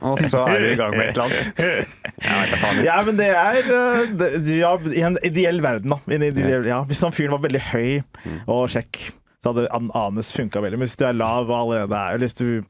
[0.00, 2.84] Og så er du i gang med et eller annet.
[2.86, 6.00] Ja, men det er uh, det, Ja, i en ideell verden, da.
[6.70, 6.82] Ja.
[6.88, 8.02] Hvis han fyren var veldig høy
[8.46, 10.76] og kjekk, så hadde Anes anus funka veldig.
[10.76, 12.60] Men hvis du er lav og allerede er Eller hvis du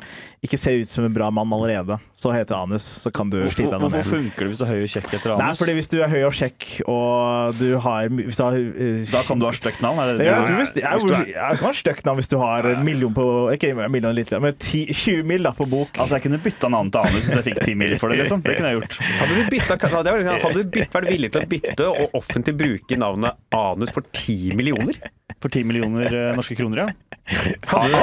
[0.44, 3.72] ikke ser ut som en bra mann allerede, så heter anus, så kan du slite
[3.74, 5.96] deg Hvorfor funker det hvis du er høy og kjekk etter Nei, fordi hvis du
[5.98, 9.52] er høy og kjekk, og du har hvis du har, uh, Da kan du ha
[9.56, 9.98] stygt navn?
[10.00, 10.62] Er det det Ja, du jeg tror tror?
[10.62, 13.74] hvis, jeg, jeg, jeg kan ha stygt navn hvis du har en million på Ikke
[13.74, 15.50] en million litt, men 10, 20 mill.
[15.56, 15.98] på bok.
[15.98, 18.44] Altså, jeg kunne bytta navn til anus hvis jeg fikk 10 mil for det, liksom.
[18.46, 18.98] Det kunne jeg gjort.
[19.20, 22.54] Hadde du, bytta, jeg liksom, hadde du bytt, vært villig til å bytte og offentlig
[22.60, 25.00] bruke navnet anus for 10 millioner?
[25.40, 26.88] For 10 millioner eh, norske kroner, ja.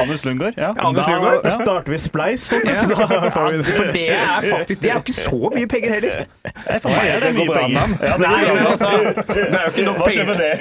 [0.02, 0.72] Anus Lundgaard, ja.
[0.74, 1.46] Da Lundgaard?
[1.54, 5.94] starter vi Spleis, vi For det er faktisk Det er jo ikke så mye penger
[5.98, 6.26] heller.
[6.48, 7.96] Nei, for meg er det Det mye penger.
[8.02, 8.92] Ja, det Nei, men altså
[9.30, 10.26] Det er jo ikke nok penger.
[10.26, 10.52] med det?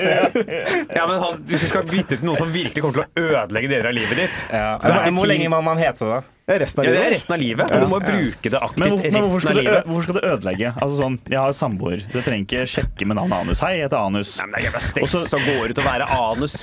[0.98, 3.72] Ja, men han, Hvis du skal bytte til noen som virkelig kommer til å ødelegge
[3.72, 4.68] deler av livet ditt Ja.
[4.84, 6.12] Så er det Hvor lenge må man hete
[6.46, 7.78] Resten av Ja, det er resten av livet, Ja.
[7.82, 10.02] du må bruke det aktivt Men, hvor, men hvorfor, resten skal av det, ø- hvorfor
[10.06, 10.68] skal du ødelegge?
[10.78, 12.02] Altså sånn, Jeg har samboer.
[12.12, 13.58] Du trenger ikke sjekke med navnet Anus.
[13.58, 14.30] Hei, jeg heter Anus.
[14.38, 15.26] Nei, men det er jævla stress Også...
[15.26, 16.54] så- går det ut å være anus.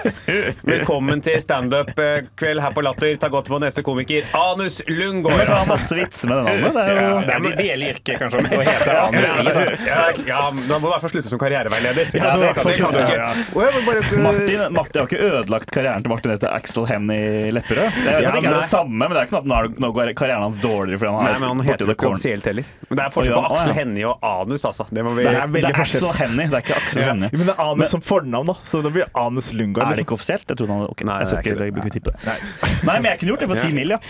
[0.72, 3.12] Velkommen til standup-kveld her på Latter.
[3.20, 5.36] Ta godt på neste komiker, Anus Lundgård Lundgaard.
[5.36, 6.72] jeg kan ha masse vitser med det navnet.
[6.72, 9.84] Det er jo Det er det ideelle yrket, kanskje, å hete Anus i.
[9.84, 10.00] Ja,
[10.32, 12.08] ja, da må du i hvert fall slutte som karriereveileder.
[12.16, 13.20] Ja, det kan du kan du ikke.
[13.20, 13.30] ja.
[13.52, 18.00] Å, bare- Martin, Martin har ikke ødelagt karrieren til Martin etter Axel Hennie Lepperød.
[18.00, 19.56] Det er, Ja, det ikke er det samme, men det er ikke noe at nå,
[19.58, 22.08] er, nå går karrieren hans dårligere fordi han Nei, er men han heter jo ikke
[22.12, 22.68] offisielt heller.
[22.86, 23.76] Men det er forskjell på Aksel ja.
[23.80, 24.86] Hennie og anus, altså.
[24.90, 26.06] Det må vi Det er Det veldig er forskjell.
[26.06, 27.08] Axel Hennie, det er ikke Axel Ja.
[27.10, 27.30] Hennie.
[27.34, 29.86] Men det er Anus som fornavn, da, så det blir Anus Lundgaard.
[29.86, 30.06] Er det Liksom.
[30.06, 30.46] ikke offisielt?
[30.48, 32.14] Jeg trodde han hadde Ok, Nei, jeg skal er ikke, ikke jeg ikke tippe.
[32.30, 32.38] Nei.
[32.86, 34.00] Nei, men jeg kunne gjort det for ti mil, ja.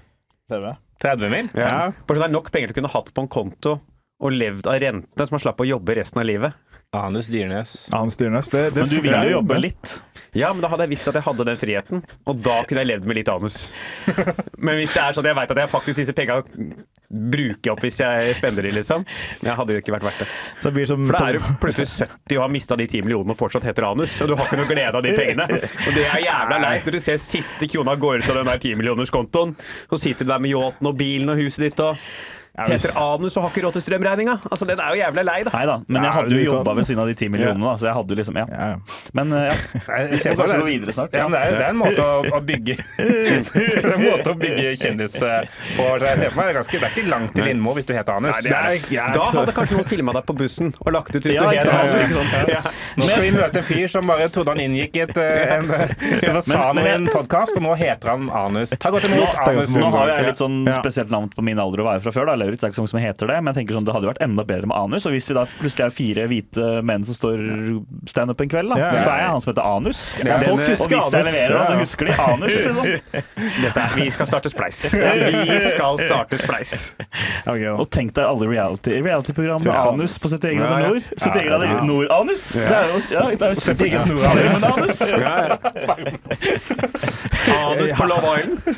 [1.03, 1.51] 30 mil?
[1.55, 1.92] Ja.
[2.07, 3.79] Bare så det er nok penger til å kunne hatt på en konto
[4.18, 6.57] og levd av rentene, så man slapp å jobbe resten av livet.
[6.96, 7.88] Anus Dyrnes.
[7.92, 8.48] Anus Dyrnes.
[8.48, 9.90] Det, det, Men du vil er jo jobbe litt.
[10.37, 12.88] Ja, men da hadde jeg visst at jeg hadde den friheten, og da kunne jeg
[12.90, 13.57] levd med litt anus.
[14.64, 16.40] Men hvis det er sånn at jeg veit at jeg faktisk disse penga
[17.09, 19.04] bruker opp hvis jeg spender de, liksom,
[19.40, 20.26] men jeg hadde jo ikke vært verdt det.
[20.59, 23.04] Så det blir som For da er du plutselig 70 og har mista de 10
[23.07, 25.61] millionene og fortsatt heter anus, og du har ikke noe glede av de pengene.
[25.87, 28.61] Og det er jævla leit når du ser siste krona går ut av den der
[28.61, 29.54] 10 millionerskontoen,
[29.88, 32.02] så sitter du der med yachten og bilen og huset ditt og
[32.66, 34.35] heter anus og har ikke råd til strømregninga.
[34.51, 35.51] Altså, den er jo jævla lei, da.
[35.55, 37.87] Nei da, men jeg hadde jo jobba ved siden av de ti millionene, da, så
[37.87, 38.47] jeg hadde jo liksom Ja.
[39.14, 39.55] Men eh, ja.
[40.09, 41.14] Jeg ser Vi må kanskje gå videre snart.
[41.14, 44.33] Ja, men det, er, det er en måte å, å bygge Det er en måte
[44.33, 45.40] å bygge kjendis eh,
[45.77, 45.87] på.
[45.99, 47.88] Så jeg ser for meg Det er, ganske, det er ikke langt til Lindmo hvis
[47.88, 48.40] du heter Anus.
[48.42, 51.47] det er- Da hadde kanskje noen filma deg på bussen og lagt ut hvis Ja,
[51.49, 52.49] du het anus.
[52.49, 52.61] Ja.
[52.99, 55.68] Nå skal vi møte en fyr som bare trodde han inngikk i et, eh, en,
[55.73, 58.73] en, sa noe i en podkast, og nå heter han Anus.
[58.81, 59.73] Ta godt imot Anus.
[59.75, 62.31] Nå har jeg litt sånn spesielt navn på min alder å være fra før.
[62.33, 64.12] da, Lauritz er ikke sånn som heter det, men jeg tenker sånn, det hadde jo
[64.14, 65.04] vært enda bedre med anus.
[65.04, 67.42] Og hvis vi da plutselig er fire hvite menn som står
[68.08, 69.02] standup en kveld, da, Ja, ja.
[69.04, 70.00] så er jeg han som heter Anus.
[70.24, 72.87] Ja, folk husker og hvis jeg leverer, da, så husker de Anus, liksom.
[73.66, 74.78] Dette er, vi skal starte Spleis.
[75.48, 76.72] Vi skal starte Spleis.
[77.44, 77.68] Okay.
[77.68, 80.88] Og tenk deg alle reality- reality-program med Anus på 71 Ja, grader ja.
[80.88, 81.02] nord.
[81.18, 81.84] 71 grader Ja.
[81.84, 82.48] nord-anus!
[82.54, 85.02] Det er jo ja, det er jo 71 grader nord-anus.
[87.48, 88.76] Anus på Love Island.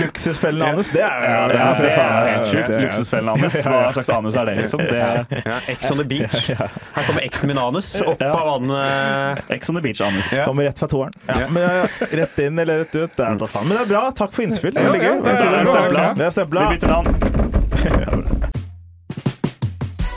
[0.00, 2.72] Luksusfellen Anus, det er jo Ja, det er helt sjukt.
[3.02, 3.56] Luksusfellen Anus.
[3.66, 4.78] Hva slags anus er det, liksom?
[4.86, 6.48] Det Ja, Ex on the beach.
[6.48, 8.32] Her kommer eksen min anus opp Ja.
[8.32, 9.42] av vannet.
[9.50, 10.30] Ex on the beach-anus.
[10.44, 11.12] Kommer rett fra toeren.
[11.26, 13.16] Ja, men ja, Rett inn eller rett ut.
[13.16, 13.36] Det er.
[13.64, 14.04] Men det er bra.
[14.10, 14.74] Takk for innspill.
[14.74, 15.20] Det er veldig gøy.
[15.26, 15.52] ja, ja,
[15.92, 16.68] ja, Det er stempla.
[16.68, 18.48] Vi bytter navn.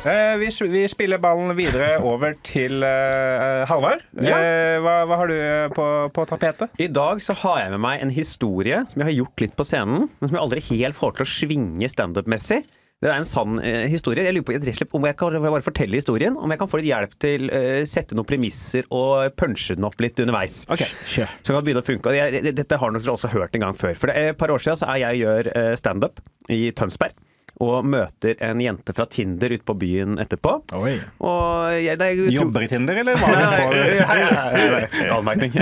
[0.05, 4.03] Eh, vi, vi spiller ballen videre over til uh, Halvard.
[4.21, 4.37] Ja.
[4.37, 5.37] Uh, hva, hva har du
[5.73, 6.77] på, på tapetet?
[6.77, 9.65] I dag så har jeg med meg en historie som jeg har gjort litt på
[9.65, 12.61] scenen, men som jeg aldri helt får til å svinge standup-messig.
[13.01, 14.27] Det er en sann uh, historie.
[14.29, 16.37] Jeg lurer på slett om jeg kan bare fortelle historien.
[16.37, 19.97] Om jeg kan få litt hjelp til å sette noen premisser og punche den opp
[20.05, 20.61] litt underveis.
[20.69, 21.33] Kjør.
[21.41, 22.13] Så kan det begynne å funke.
[22.13, 23.97] Jeg, dette har dere også hørt en gang før.
[23.97, 26.21] For det et par år siden så er jeg gjør uh, standup
[26.53, 27.24] i Tønsberg.
[27.63, 30.57] Og møter en jente fra Tinder ute på byen etterpå.
[30.75, 30.97] Oi.
[31.23, 35.55] Og jeg, det er, Jobber i Tinder, eller var det på nei, Anmerkning.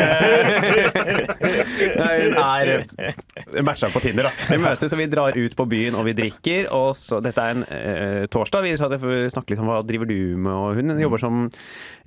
[1.93, 4.33] Hun er matcha på Tinder, da.
[4.49, 6.71] Vi møtes og vi drar ut på byen og vi drikker.
[6.73, 8.65] Og så, dette er en uh, torsdag.
[8.65, 11.45] Vi snakker litt om hva driver du med, og hun jobber som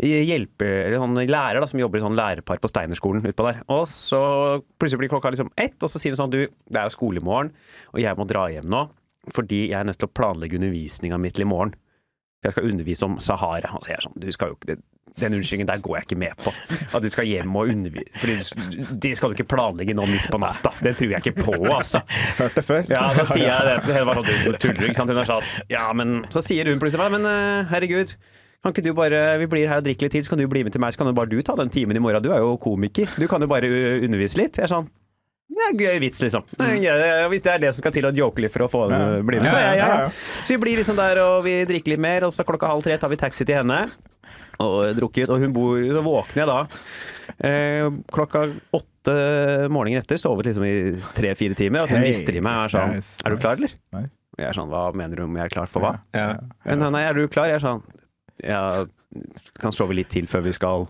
[0.03, 3.63] hjelper, eller sånn lærer da, som jobber i sånn lærerpar på Steinerskolen utpå der.
[3.73, 4.21] Og så
[4.81, 7.55] plutselig blir klokka liksom ett, og så sier hun sånn du, det er jo skolemorgen,
[7.95, 8.89] og jeg må dra hjem nå.
[9.35, 11.75] Fordi jeg er nødt til å planlegge undervisninga mi til i morgen.
[12.45, 13.73] Jeg skal undervise om Sahara.
[13.75, 14.77] Og så er jeg sånn, du skal jo ikke,
[15.17, 16.53] den unnskyldningen der går jeg ikke med på.
[16.95, 20.41] At du skal hjem og undervise Fordi det skal du ikke planlegge nå midt på
[20.43, 20.75] natta.
[20.85, 22.03] Det tror jeg ikke på, altså.
[22.41, 22.83] Hørt det før.
[22.93, 23.77] Ja, da sier jeg det.
[23.89, 25.15] Det var sånn, du tuller, ikke sant?
[25.15, 28.13] Hun er sånn, ja, men Så sier hun plutselig, men eh, herregud.
[28.65, 30.65] Kan ikke du bare, Vi blir her og drikker litt til, så kan du bli
[30.67, 30.93] med til meg.
[30.93, 32.25] Så kan jo bare du ta den timen i morgen.
[32.25, 33.09] Du er jo komiker.
[33.17, 33.71] Du kan jo bare
[34.05, 34.61] undervise litt.
[34.61, 34.91] Jeg er sånn
[35.49, 36.43] det er en gøy vits, liksom.
[36.59, 39.23] Gøy- Hvis det er det som skal til å joke litt for å få henne
[39.27, 40.01] bli med, så ja, ja, Ja, ja.
[40.07, 40.43] ja.
[40.45, 42.99] Så vi blir liksom der, og vi drikker litt mer, og så klokka halv tre
[42.99, 43.87] tar vi taxi til henne.
[44.59, 46.61] Og drukket, og hun bor Så våkner jeg da
[47.45, 49.17] eh, klokka åtte
[49.71, 50.75] morgenen etter, sovet liksom i
[51.15, 52.09] tre-fire timer, og hun Hei.
[52.09, 53.75] rister i meg og er sånn Nice, Er du klar, eller?
[53.93, 55.93] nice, jeg er sånn Hva mener du om jeg er klar for hva?
[56.17, 56.39] Ja.
[56.65, 57.51] Nei, nei, er du klar?
[57.53, 57.85] Jeg er sånn
[58.43, 58.89] Jeg
[59.61, 60.89] kan sove litt til før vi skal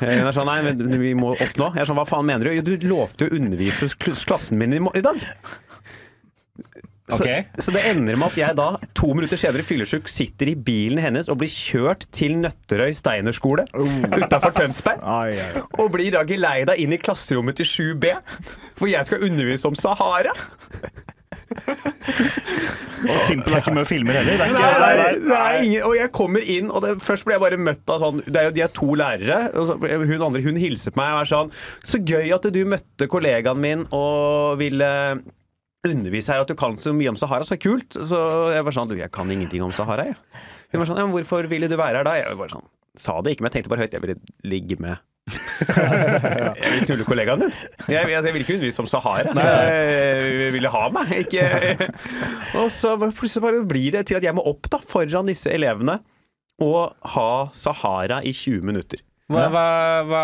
[0.00, 1.68] Hun er sånn, nei, men vi må opp nå.
[1.76, 2.72] Jeg er sånn, hva faen mener du?
[2.76, 3.90] Du lovte å undervise
[4.26, 5.20] klassen min i, dag.
[7.12, 7.28] Så, Ok.
[7.60, 11.28] så det ender med at jeg da, to minutter senere fyllesyk, sitter i bilen hennes
[11.28, 15.02] og blir kjørt til Nøtterøy Steinerskole utafor Tønsberg.
[15.18, 15.64] Ai, ai.
[15.82, 18.14] Og blir da geleida inn i klasserommet til 7B,
[18.78, 20.32] for jeg skal undervise om Sahara.
[23.02, 24.38] Og Simpel er ikke med og filmer heller.
[24.38, 27.34] Det er ikke, nei, nei, nei, ingen, og jeg kommer inn, og det, først ble
[27.36, 29.38] jeg bare møtt av sånn Det er jo de er to lærere.
[29.66, 33.08] Så, hun andre hun hilser på meg og er sånn Så gøy at du møtte
[33.10, 34.90] kollegaen min og ville
[35.82, 37.46] undervise her, at du kan så mye om Sahara.
[37.46, 37.96] Så kult.
[37.96, 38.18] Så
[38.54, 40.18] jeg var sånn Du, jeg kan ingenting om Sahara, jeg.
[40.72, 42.18] Hun var sånn Ja, men hvorfor ville du være her da?
[42.20, 42.70] Jeg var bare sånn
[43.02, 43.94] Sa det ikke, men jeg tenkte bare høyt.
[43.96, 45.00] Jeg ville ligge med
[46.62, 47.52] jeg vil knulle kollegaen din.
[47.86, 49.34] Jeg, jeg, jeg vil ikke undervise om Sahara.
[49.38, 51.46] Jeg ville ha meg, ikke
[52.60, 56.00] Og så plutselig bare blir det til at jeg må opp da foran disse elevene
[56.62, 59.00] og ha Sahara i 20 minutter.
[59.32, 59.66] Hva, hva,
[60.04, 60.22] hva,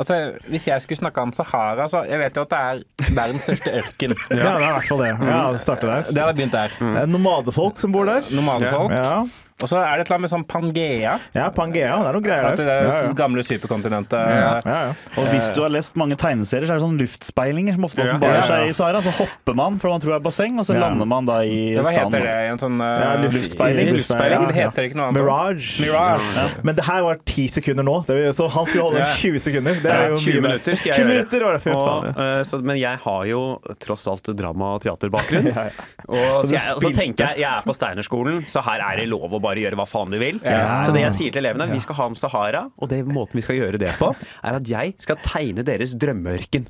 [0.00, 0.16] altså,
[0.48, 3.72] hvis jeg skulle snakka om Sahara, så jeg vet jo at det er verdens største
[3.82, 4.14] ørken.
[4.30, 5.10] Ja, det er i hvert fall det.
[5.28, 6.06] Ja, det starter der.
[6.08, 6.76] Det har begynt der.
[6.78, 8.24] Det er nomadefolk som bor der.
[8.34, 8.94] Nomadefolk.
[8.94, 9.18] Ja,
[9.62, 11.12] Og så er det et eller annet med sånn Pangea.
[11.32, 11.94] ja Pangea.
[12.02, 12.56] Det er noen greier der.
[12.58, 13.12] det Ja, ja.
[13.14, 14.12] gamle superkontinentet.
[14.12, 14.94] Ja, ja.
[15.16, 18.34] Og hvis du har lest mange tegneserier, så er det sånn luftspeilinger som ofte åpenbarer
[18.34, 18.48] Ja, ja.
[18.50, 19.00] seg i Sahara.
[19.00, 20.80] Så hopper man, for man tror det er basseng, og så Ja.
[20.88, 22.12] lander man da i Hva sand.
[22.12, 22.34] heter det?
[22.50, 23.92] En sånn uh, Ja, luft- luftspeiling.
[23.94, 24.70] luftspeiling, Det ja.
[24.70, 25.22] heter ikke noe annet.
[25.22, 25.80] Mirage.
[25.80, 26.64] Mirage.
[26.64, 29.74] Men det her var ti sekunder nå, det, så han skulle holde 20 sekunder.
[29.80, 32.18] Det er jo 20 mye minutter skal jeg 20 minutter var det, fy Og, faen.
[32.18, 35.46] eh, så, men jeg har jo tross alt drama- og teaterbakgrunn.
[36.08, 39.30] Og så, jeg, så tenker jeg jeg er på Steinerskolen, så her er det lov
[39.32, 40.40] å bare gjøre hva faen du vil.
[40.44, 40.82] Ja.
[40.86, 43.44] Så det jeg sier til elevene, vi skal ha om Sahara, og det måten vi
[43.44, 46.68] skal gjøre det på, er at jeg skal tegne deres drømmeørken.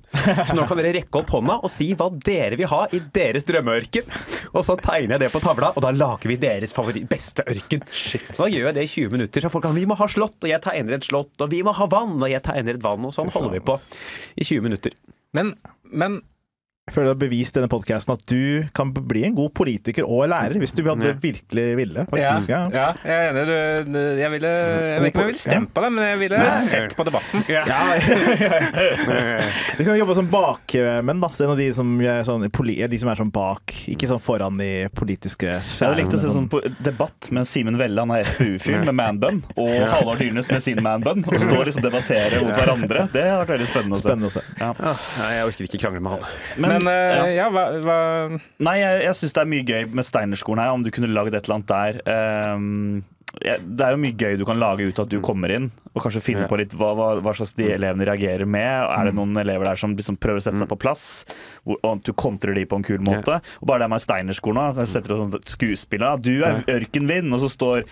[0.49, 3.47] Så nå kan dere rekke opp hånda og si hva dere vil ha i deres
[3.49, 4.11] drømmeørken.
[4.53, 7.85] Og så tegner jeg det på tavla, og da lager vi deres favoritt, beste ørken.
[8.37, 9.45] Da gjør jeg det i 20 minutter.
[9.45, 11.75] Så folk kan, vi må ha slott, og jeg tegner et slott, og vi må
[11.77, 13.79] ha vann, og jeg tegner et vann, og sånn holder vi på
[14.37, 14.97] i 20 minutter.
[15.35, 15.55] Men,
[15.91, 16.21] men
[16.85, 20.27] Jeg føler det har bevist denne podkasten at du kan bli en god politiker og
[20.29, 21.15] lærer, hvis du hadde Ja.
[21.17, 21.97] virkelig ville.
[21.97, 22.45] ja, Faktisk.
[22.53, 22.59] Ja.
[22.69, 23.45] ja, jeg er enig.
[23.49, 23.57] Du,
[23.95, 26.37] du- jeg ville Jeg vet ikke om jeg ville stemt på det, men jeg ville
[26.37, 26.69] Nei.
[26.69, 27.41] sett på debatten.
[29.79, 31.29] Du kan jobbe som bakmenn, da.
[31.33, 32.51] Så en av de som er sånn, de
[33.01, 36.49] som er sånn bak, ikke sånn foran de politiske Jeg hadde likt å se sånn
[36.53, 40.83] på debatt med Simen Velle, han er FpU-fyr med manbun, og Halvard Dyrnes med sin
[40.85, 43.09] manbun, og står liksom og debatterer mot hverandre.
[43.13, 44.09] Det har vært veldig spennende å se.
[44.11, 44.43] Spennende å se.
[44.61, 44.75] Ja.
[45.33, 46.21] jeg orker ikke krangle med han.
[46.61, 47.49] Men, Men uh, ja.
[47.55, 47.99] hva, hva
[48.65, 51.35] Nei, jeg, jeg syns det er mye gøy med Steinerskolen her, om du kunne lagd
[51.35, 52.01] et eller annet der.
[52.05, 52.57] Ja,
[53.43, 56.03] Det er jo mye gøy du kan lage ut av at du kommer inn, og
[56.05, 56.49] kanskje finne Ja.
[56.51, 58.63] på litt hva, hva, hva slags de elevene reagerer med.
[58.91, 61.25] Er det noen elever der som liksom prøver å sette seg på plass,
[61.65, 63.41] hvor, og at du kontrer de på en kul måte?
[63.61, 64.83] Og bare det med Steinerskolen, òg.
[64.89, 66.17] Setter sånn skuespiller.
[66.23, 67.85] Du er ørkenvind, og så står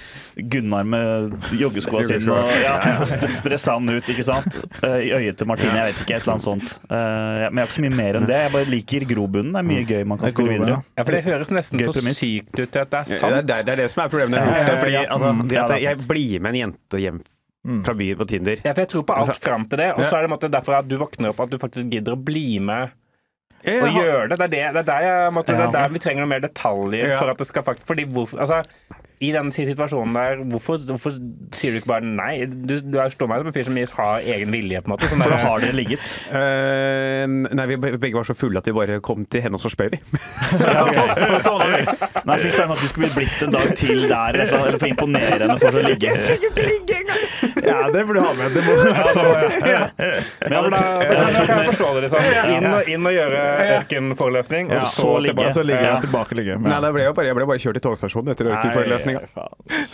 [0.52, 4.60] Gunnar med joggeskoa sine og, ja, og sprer sand ut, ikke sant?
[4.82, 6.74] Eh, I øyet til Martine, jeg vet ikke, et eller annet sånt.
[6.88, 8.38] Eh, men jeg har ikke så mye mer enn det.
[8.46, 9.52] Jeg bare liker grobunnen.
[9.52, 10.78] Det er mye gøy man kan spille videre.
[10.96, 13.46] Ja, for det høres nesten Gøy for sykt ut til at det er Ja, sant.
[13.48, 14.38] det, er, det er det som er problemet.
[14.38, 15.48] Ja, ja, ja, Fordi, altså, Mm.
[15.48, 17.20] det Ja, at jeg blir med en jente hjem
[17.86, 20.16] fra byen på Tinder Ja, for jeg tror på alt fram til det, og så
[20.16, 22.58] er det en måte derfor at du våkner opp at du faktisk gidder å bli
[22.58, 22.90] med
[23.62, 24.38] Jeg og gjøre det.
[24.38, 26.42] Det er, det, det er, der, jeg, måtte, det er der vi trenger noe mer
[26.42, 27.18] detaljer Ja.
[27.20, 28.62] for at det skal faktisk Fordi hvorfor Altså,
[29.22, 31.14] i den situasjonen der, hvorfor, hvorfor
[31.54, 32.46] sier du ikke bare nei?
[32.50, 35.10] Du, du er slår meg som en fyr som har egen vilje, på en måte.
[35.12, 36.02] Sånn For da har dere ligget.
[36.32, 39.70] Uh, nei, vi begge var så fulle at vi bare kom til henne, og så
[39.72, 40.00] spøy vi.
[42.22, 44.86] Nei, Hvis det er at du skulle blitt en dag til der, eller, sånn, for
[44.86, 46.12] å imponere henne Sånn, så ligge
[47.62, 48.54] Ja, det burde du ha med.
[48.54, 48.86] Det må, Men
[49.66, 52.18] jeg Ja, hadde men da, jeg kan jeg forstå det, liksom.
[52.56, 53.40] Inn og, inn og gjøre
[53.78, 55.34] ørkenforelesning, og så så ligge.
[55.34, 55.54] tilbake.
[55.56, 55.92] så ligger Ja.
[55.94, 56.54] jeg tilbake ligge.
[56.62, 59.11] Nei, det ble jo bare, jeg ble bare kjørt til togstasjonen etter ørkenforelesninga.
[59.34, 59.86] Faen.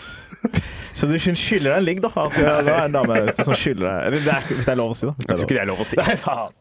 [0.95, 2.11] Så du skylder deg en ligg, da?
[2.15, 4.79] At det er en dame ute som skylder deg Eller det er, hvis det er
[4.79, 5.15] lov å si, da.
[5.19, 5.99] Jeg tror ikke det er lov å si.
[5.99, 6.57] Nei, faen.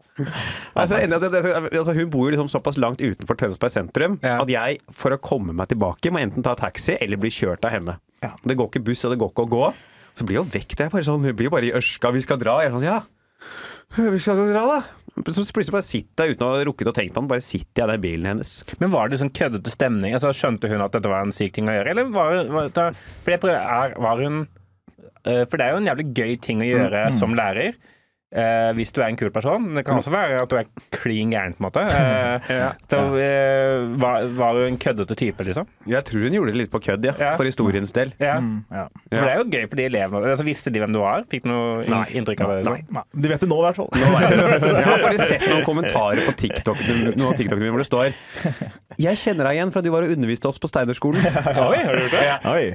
[0.73, 1.41] Altså, enda det, det,
[1.77, 4.39] altså, hun bor jo liksom såpass langt utenfor Tønsberg sentrum Ja.
[4.41, 7.75] at jeg for å komme meg tilbake må enten ta taxi eller bli kjørt av
[7.75, 7.97] henne.
[8.25, 8.31] Ja.
[8.41, 9.67] Det går ikke buss, og det går ikke å gå.
[10.17, 10.73] Så blir hun vekk.
[10.73, 12.09] Det er bare sånn, hun blir bare i ørska.
[12.15, 12.57] Vi skal dra.
[12.65, 13.01] Jeg er sånn, ja.
[13.97, 14.79] Vi skal jo dra, da.
[15.25, 17.83] Så plutselig bare sitter jeg uten å ha rukket å tenke på den, bare sitter
[17.83, 18.51] jeg der i bilen hennes.
[18.81, 20.13] Men var det sånn køddete stemning?
[20.13, 23.33] Altså, skjønte hun at dette var en syk ting å gjøre, eller var, var, for
[23.33, 24.43] det prøver, er, var hun
[25.25, 27.79] eh, For det er jo en jævlig gøy ting å gjøre som lærer.
[28.31, 29.69] Eh, hvis du er en kul person.
[29.75, 31.83] Det kan også være at du er klin gæren, på en måte.
[31.97, 32.71] Eh, Ja.
[32.89, 35.67] så, eh, var, var hun en køddete type, liksom?
[35.89, 37.13] Jeg tror hun gjorde det litt på kødd, ja.
[37.19, 37.31] Ja.
[37.39, 38.11] For historiens del.
[38.21, 38.37] Ja.
[38.43, 38.83] Mm, ja.
[39.09, 40.31] For det er jo gøy for de elevene.
[40.33, 41.23] Altså, visste de hvem du var?
[41.31, 42.59] Fikk du noe inn- inntrykk av det?
[42.69, 43.89] Nei, Nei, de vet det nå, i hvert fall.
[43.97, 48.13] Jeg har faktisk sett noen kommentarer på TikTok noen av TikTokene mine hvor det står
[49.01, 51.23] Jeg kjenner deg igjen fra du var og underviste oss på Steinerskolen.
[51.69, 52.27] Oi, har du gjort det?
[52.51, 52.67] Oi.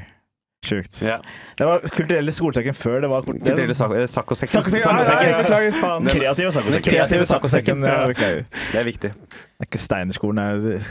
[0.62, 1.01] Sjukt.
[1.03, 1.16] Ja.
[1.59, 4.53] Det var kulturelle skolesekken før det var Kulturelle sak- sakkosekken.
[4.53, 4.85] saccosekken.
[4.85, 5.18] Saccosekken.
[5.18, 6.07] Nei, nei, Beklager, faen.
[6.07, 6.83] Kreative sakkosekken.
[6.83, 7.83] Den kreative saccosekken.
[7.88, 8.44] Ja, beklager.
[8.70, 9.11] Det er viktig.
[9.12, 10.87] Det er ikke Steinerskolen, det er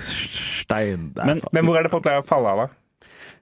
[0.66, 1.06] Stein...
[1.16, 1.42] det er Men-.
[1.56, 2.68] Men hvor er det folk pleier å falle av, da?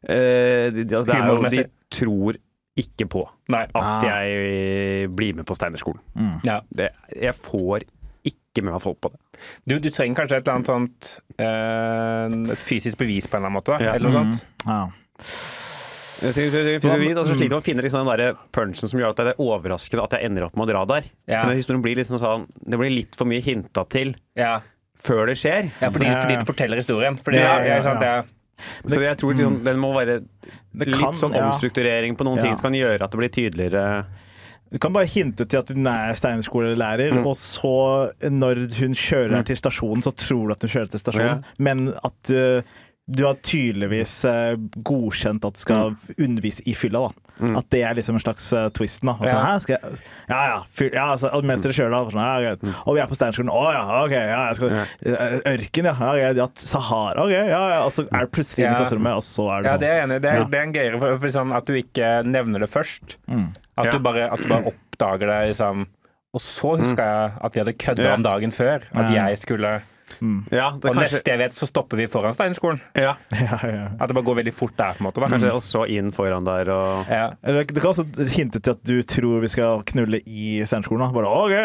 [0.06, 1.64] Eh, de, de, de, er de
[1.98, 2.38] tror
[2.80, 3.64] ikke på Nei.
[3.66, 4.06] at Ah.
[4.06, 6.00] jeg blir med på Steinerskolen.
[6.46, 6.62] Ja.
[6.70, 7.84] Det, jeg får
[8.30, 9.20] ikke med meg folk på det.
[9.66, 11.10] Du, du trenger kanskje et eller annet sånt
[11.42, 13.82] eh, Et fysisk bevis på en eller annen måte?
[13.84, 13.96] Ja.
[13.98, 14.46] Eller noe sånt?
[14.66, 14.80] Ja.
[16.20, 19.40] Og så sliter man å finne liksom den der punchen som gjør at det er
[19.44, 21.08] overraskende at jeg ender opp med å dra der.
[21.30, 21.44] Ja.
[21.46, 24.60] For historien blir liksom sånn Det blir litt for mye hinta til Ja,
[25.00, 25.70] før det skjer.
[25.80, 27.18] ja fordi, fordi du forteller historien.
[27.24, 28.16] Fordi, Ja, ja, ja, sant, ja.
[28.20, 28.24] ja.
[28.86, 30.18] Så jeg tror liksom, den må være
[30.76, 32.44] litt sånn omstrukturering på noen Ja.
[32.50, 34.06] ting som kan gjøre at det blir tydeligere.
[34.72, 37.26] Du kan bare hinte til at hun er Steinerskolelærer, Mm.
[37.26, 41.00] og så, når hun kjører deg til stasjonen, så tror du at hun kjører til
[41.00, 42.62] stasjonen, men at uh,
[43.10, 44.54] du har tydeligvis uh,
[44.86, 47.26] godkjent at du skal undervise i fylla, da.
[47.40, 47.54] Mm.
[47.56, 49.14] At det er liksom en slags uh, twist, da.
[49.16, 49.60] altså, Ja.
[49.64, 52.02] Skal jeg, ja, ja, fyr, ja altså, og mens dere kjører, da.
[52.12, 52.66] Sånn, ja, greit.
[52.84, 53.52] Og vi er på Steinerskolen.
[53.56, 54.16] Å ja, OK.
[54.18, 56.10] Ja, jeg skal, uh, Ørken, ja.
[56.20, 56.48] ja, ja.
[56.60, 57.34] Sahara, OK.
[57.38, 57.80] Ja, ja.
[57.88, 58.74] Og så er det plutselig ja.
[58.74, 59.72] i klasserommet, og så er det sånn.
[59.72, 60.20] ja, det er jeg enig.
[60.26, 63.16] Det, er- det er en gøyere for, for sånn at du ikke nevner det først.
[63.32, 63.48] Mm.
[63.80, 65.86] At, du bare, at du bare oppdager det liksom
[66.36, 68.84] Og så huska jeg at vi hadde kødda om dagen før.
[68.92, 69.78] At jeg skulle
[70.52, 72.82] Ja, det Og kanskje, neste jeg vet, så stopper vi foran Steinerskolen.
[73.06, 73.86] ja, Ja, ja.
[74.00, 75.22] At det bare går veldig fort der, på en måte.
[75.24, 75.30] Da.
[75.32, 77.30] kanskje også inn foran der og Ja.
[77.44, 81.14] Det kan også hinte til at du tror vi skal knulle i Steinerskolen.
[81.16, 81.56] Bare OK,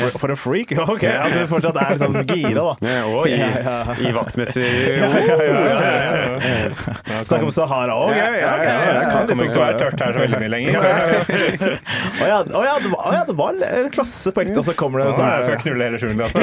[0.00, 0.74] for, for en freak!
[0.90, 2.88] Ok, At du fortsatt er litt sånn gira, da.
[2.88, 3.94] ja, Og i, Ja, ja.
[4.00, 4.10] i
[5.00, 7.20] Ja, ja, ja, ja.
[7.28, 7.94] Snakk om Sahara.
[7.94, 10.52] OK, ja, ok, jeg kan Kommer ikke til å være tørt her så veldig mye
[10.54, 10.72] lenger.
[10.80, 15.02] Å ja, ja, det var, ja, det var en klasse på ekte, og så kommer
[15.02, 16.40] det Så så det for å det knulle hele sjuende klasse.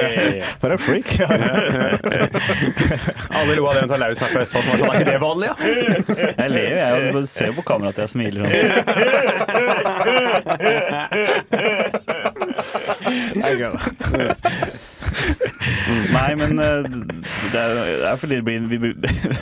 [0.62, 1.08] For en freak!
[3.40, 5.10] Alle lo av det hun tar Lauritz er fra Østfold, som var sånn Er ikke
[5.10, 5.54] det vanlig, ja?
[6.40, 8.42] Jeg ler jo, jeg og ser jo på kameraet at jeg smiler.
[13.60, 13.78] Sånn.
[16.14, 16.84] Nei, men eh,
[17.52, 18.60] det er, fordi det blir,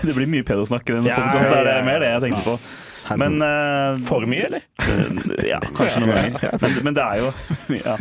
[0.06, 1.52] det blir mye pedosnakk i denne podkasten.
[1.66, 2.54] Det er mer det jeg tenkte på.
[3.16, 4.64] Men uh, For mye, eller?
[5.46, 6.58] Ja, kanskje noen ganger.
[6.62, 7.30] Men, men det er jo
[7.78, 7.94] ja.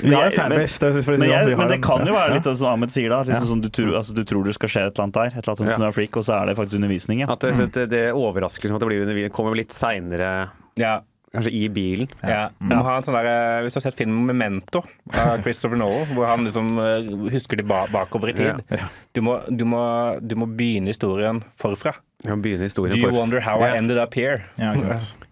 [0.00, 3.10] Vi har en jeg- Men, jeg, men det kan jo være litt som Ahmed sier,
[3.12, 3.20] da.
[3.28, 5.30] Liksom sånn, du, tror, altså, du tror det skal skje et eller annet der.
[5.36, 7.20] Et eller annet som du er freak, og så er det faktisk undervisning.
[7.26, 7.30] Ja.
[7.36, 9.34] At det, det, det overrasker som at det blir undervisning.
[9.36, 10.32] Kommer litt seinere,
[10.80, 11.00] Ja.
[11.34, 12.08] kanskje i bilen.
[12.26, 12.48] Ja.
[12.58, 14.80] Du må ha en sånn der, eh, hvis du har sett filmen Memento
[15.14, 18.88] av Christopher Noel, hvor han liksom eh, husker det bakover i tid Ja.
[19.14, 19.82] du, må, du, må,
[20.22, 21.94] du må begynne historien forfra.
[22.20, 24.42] Jeg kan begynne Do you wonder how I ended up here?
[24.58, 24.74] Ja.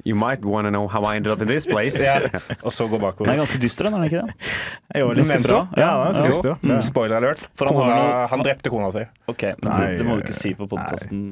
[0.07, 1.99] You might want to know how I ended up in this place.
[2.03, 2.21] Ja.
[2.67, 3.27] Og så gå bakover.
[3.29, 5.01] Den er ganske dyster, den, er den ikke det?
[5.03, 5.49] Jo, litt Mener du?
[5.51, 5.59] bra.
[5.77, 6.55] Ja, det er.
[6.63, 7.43] Mm, Spoiler alert.
[7.59, 9.03] For han Kona, noe- han drepte kona si.
[9.29, 11.27] Ok, men Nei, det, det må du ikke si på podkasten.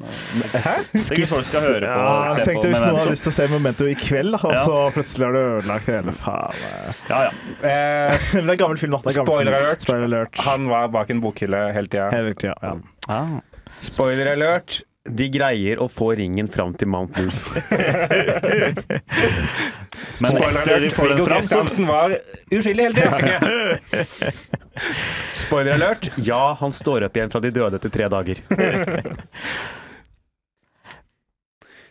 [0.53, 0.75] Hæ?
[1.07, 3.47] Sikkert folk skal høre på Ja, tenkte på Hvis noen har lyst til å se
[3.55, 4.65] Memento i kveld, da, og Ja.
[4.67, 6.61] så plutselig har du ødelagt hele faen.
[7.09, 7.31] Ja, ja.
[7.71, 9.01] Eh, det er gammel film, da.
[9.01, 9.63] Er gammel Spoiler film.
[9.63, 9.87] alert.
[9.87, 10.43] Spoiler alert.
[10.51, 12.11] han var bak en bokhylle hele tida.
[12.61, 12.75] Ja.
[13.09, 13.39] Ah.
[13.81, 14.83] Spoiler alert.
[15.07, 17.31] De greier å få ringen fram til Mount Doom.
[20.21, 20.93] Men Spoiler etter de alert.
[20.97, 22.15] får den Viggo fram, så Kristiansen var
[22.53, 24.33] uskyldig hele tida.
[25.33, 26.09] Spoiler alert.
[26.27, 28.37] Ja, han står opp igjen fra de døde etter tre dager.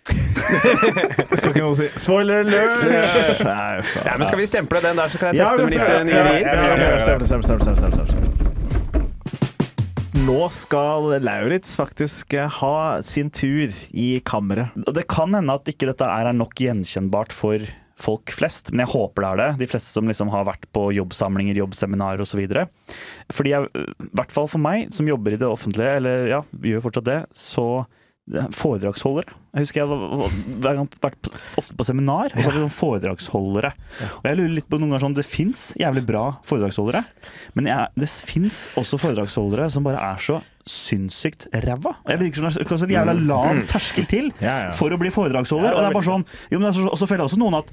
[0.07, 3.43] Skal ikke noe si Spoiler alert!
[3.43, 3.83] Nei.
[4.07, 6.05] Nei, men Skal vi stemple den der, så kan jeg teste ja, med litt eh,
[6.07, 6.47] nye Ja, rier?
[6.47, 8.46] ja, ja, ja, ja, ja, ja, ja, ja, stemmer.
[10.25, 14.73] Nå skal Lauritz faktisk eh, ha sin tur i kammeret.
[14.97, 17.61] Det kan hende at ikke dette er nok gjenkjennbart for
[18.01, 19.49] folk flest, men jeg håper det er det.
[19.61, 22.43] De fleste som liksom har vært på jobbsamlinger, jobbseminarer osv.
[23.33, 26.87] Fordi jeg, i hvert fall for meg, som jobber i det offentlige, eller ja, gjør
[26.89, 27.67] fortsatt det, så
[28.27, 29.35] Foredragsholdere.
[29.55, 31.29] Jeg husker jeg gang vært
[31.61, 33.71] ofte på seminar, og så har vi sånn foredragsholdere.
[34.19, 37.05] Og jeg lurer litt på noen ganger sånn Det fins jævlig bra foredragsholdere,
[37.55, 41.95] men jeg, det fins også foredragsholdere som bare er så sinnssykt ræva.
[42.11, 44.33] Jeg virker som det er så jævla lav terskel til
[44.75, 45.77] for å bli foredragsholder.
[45.77, 47.71] Og det er bare sånn jo, men det så, så føler jeg også noen at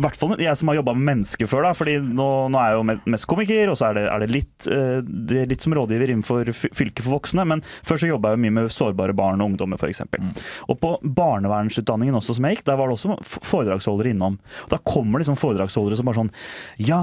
[0.00, 2.78] hvert fall jeg som har jobba med mennesker før, da, fordi nå, nå er jeg
[2.78, 5.74] jo mest komiker, og så er det, er det litt, eh, det er litt som
[5.76, 9.42] rådgiver innenfor fylket for voksne, men før så jobba jeg jo mye med sårbare barn
[9.42, 10.04] og ungdommer, f.eks.
[10.08, 10.32] Mm.
[10.72, 14.38] Og på barnevernsutdanningen også som jeg gikk, der var det også foredragsholdere innom.
[14.66, 16.32] Og da kommer liksom foredragsholdere som bare sånn
[16.80, 17.02] Ja,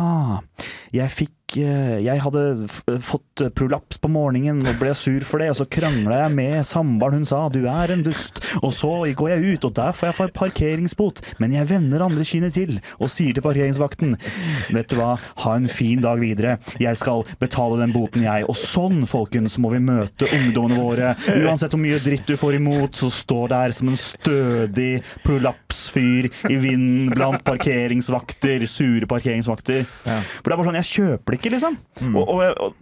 [0.96, 2.68] jeg fikk eh, jeg hadde
[3.06, 7.22] fått prolaps på morgenen og ble sur for det, og så krangla jeg med samboeren.
[7.22, 10.34] Hun sa 'du er en dust', og så går jeg ut, og der får jeg
[10.34, 11.22] parkeringsbot.
[11.40, 14.16] Men jeg vender andre kinnet til og sier til parkeringsvakten
[14.74, 18.48] 'vet du hva, ha en fin dag videre, jeg skal betale den boten, jeg'.
[18.50, 21.14] Og sånn, folkens, må vi møte ungdommene våre.
[21.44, 26.60] Uansett hvor mye dritt du får imot, så står der som en stødig prolapsfyr i
[26.60, 29.86] vinden blant parkeringsvakter, sure parkeringsvakter.
[30.06, 30.20] Ja.
[30.22, 31.80] For det er bare sånn, jeg kjøper det ikke, liksom.
[32.14, 32.78] Og, og, og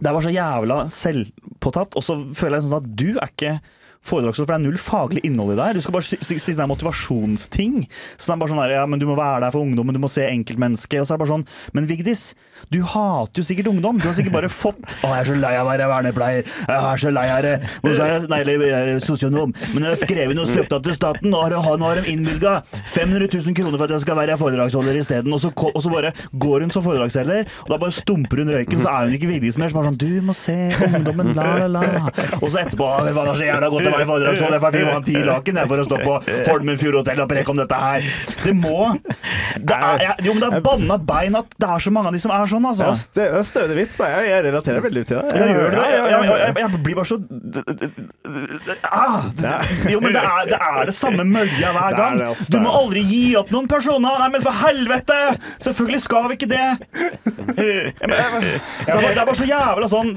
[0.00, 1.98] det er bare så jævla selvpåtatt.
[1.98, 3.58] Og så føler jeg sånn at du er ikke
[4.06, 5.68] foredragsholder, for det er null faglig innhold i det.
[5.76, 7.86] Du skal bare si si- si sånne motivasjonsting.
[8.18, 10.00] Så det er bare sånn der, ja, men du må være der for ungdommen, du
[10.02, 11.00] må se enkeltmennesket.
[11.02, 11.46] Og så er det bare sånn,
[11.76, 12.34] men Vigdis,
[12.70, 13.98] du hater jo sikkert ungdom.
[14.00, 16.44] Du har sikkert bare fått Å, jeg er så lei av å være vernepleier.
[16.68, 17.52] Jeg er så lei av det.
[17.82, 19.54] Og så er jeg, nei, eller jeg er sosionom.
[19.72, 22.56] Men jeg har skrevet noe støtta til staten, og har, nå har de innvilga
[22.92, 25.32] 500 000 kroner for at jeg skal være foredragsholder isteden.
[25.32, 28.92] Og, og så bare går hun som foredragsholder, og da bare stumper hun røyken, så
[28.92, 29.72] er hun ikke Vigdis mer.
[29.72, 30.56] Så bare sånn Du må se
[30.90, 32.12] ungdommen, la, la, la.
[32.42, 33.48] Og så etterpå «Å, Det var så
[33.90, 36.16] jævla var i være foredragsholder, for jeg fikk ti laken for å stå på
[36.48, 38.08] Holmenfjord hotell og preke om dette her.
[38.44, 38.78] Det må
[39.60, 42.22] det er, Jo, men det er banna bein at det er så mange av de
[42.22, 42.90] som er sånn, altså.
[42.90, 43.98] Ja, det er stødig vits.
[44.00, 44.08] Da.
[44.14, 45.40] Jeg, jeg relaterer veldig til det.
[45.40, 45.84] Jeg gjør det.
[45.90, 47.18] Jeg, jeg, jeg, blir bare så
[48.90, 49.54] ah, det,
[49.92, 52.22] Jo, men det er, det er det samme mølja hver er gang.
[52.50, 54.18] Du må aldri gi opp noen personer!
[54.22, 55.18] Nei, men for helvete!
[55.62, 56.66] Selvfølgelig skal vi ikke det!
[57.50, 60.10] Men, Det er bare, det er bare så jævla sånn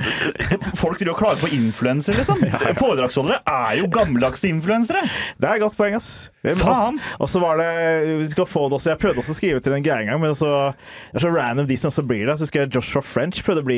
[0.79, 2.41] Folk driver og klager på influensere, liksom.
[2.79, 5.01] Foredragsholdere er jo gammeldagse influensere.
[5.39, 6.29] Det er et godt poeng, ass.
[6.43, 6.97] Men, Faen!
[7.23, 7.67] Og så var det
[8.19, 10.19] Vi skal få det også Jeg prøvde også å skrive til en greie en gang,
[10.19, 10.49] men også,
[11.13, 12.35] det er så random de som også blir det.
[12.35, 13.77] Så husker jeg Joshua French prøvde å bli,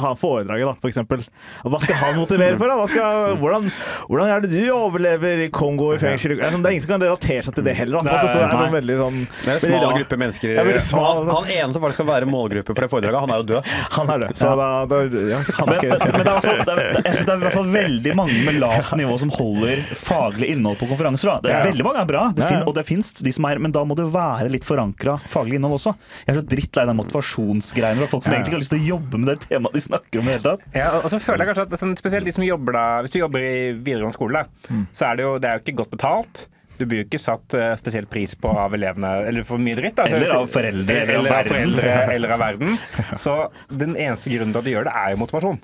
[0.00, 1.26] ha foredraget, da, for eksempel.
[1.66, 2.72] Og Hva skal han motivere for?
[2.72, 2.78] da?
[2.80, 3.68] Hva skal, hvordan,
[4.08, 6.38] hvordan er det du overlever i Kongo i fengsel?
[6.38, 8.00] Det er det er ingen som kan relatere seg til det heller.
[8.08, 8.16] Da.
[8.32, 10.54] Så det er en veldig sånn Det er en smal rar- gruppe mennesker.
[10.56, 11.20] Ja, smal.
[11.20, 13.70] Han, han ene som faktisk skal være målgruppe for det foredraget, han er jo død.
[13.98, 14.40] Han er død.
[14.40, 16.82] Så da, da ja, han er men, men det er, i hvert fall- det er,
[16.96, 20.50] jeg synes det er i hvert fall veldig mange med lavt nivå som holder faglig
[20.54, 21.30] innhold på konferanser.
[21.30, 21.36] Da.
[21.42, 21.70] Det er, Ja, ja.
[21.70, 23.96] Veldig mange er bra, det fin, og det fins de som er Men da må
[23.98, 25.94] det være litt forankra faglig innhold også.
[26.24, 28.90] Jeg er så drittlei den motivasjonsgreiene fra folk som egentlig ikke har lyst til å
[28.94, 30.66] jobbe med det temaet de snakker om i det hele tatt.
[30.76, 33.18] Ja, og så føler jeg kanskje at sånn, Spesielt de som jobber da Hvis du
[33.18, 34.84] jobber i videregående skole, mm.
[34.96, 36.46] så er det jo det er jo ikke godt betalt.
[36.76, 39.96] Du blir jo ikke satt eh, spesielt pris på av elevene, eller for mye dritt.
[39.96, 40.08] da.
[40.10, 42.76] Eller av foreldre, eller eller av foreldre, eller av verden.
[43.16, 43.38] Så
[43.72, 45.62] den eneste grunnen til at du gjør det, er jo motivasjon.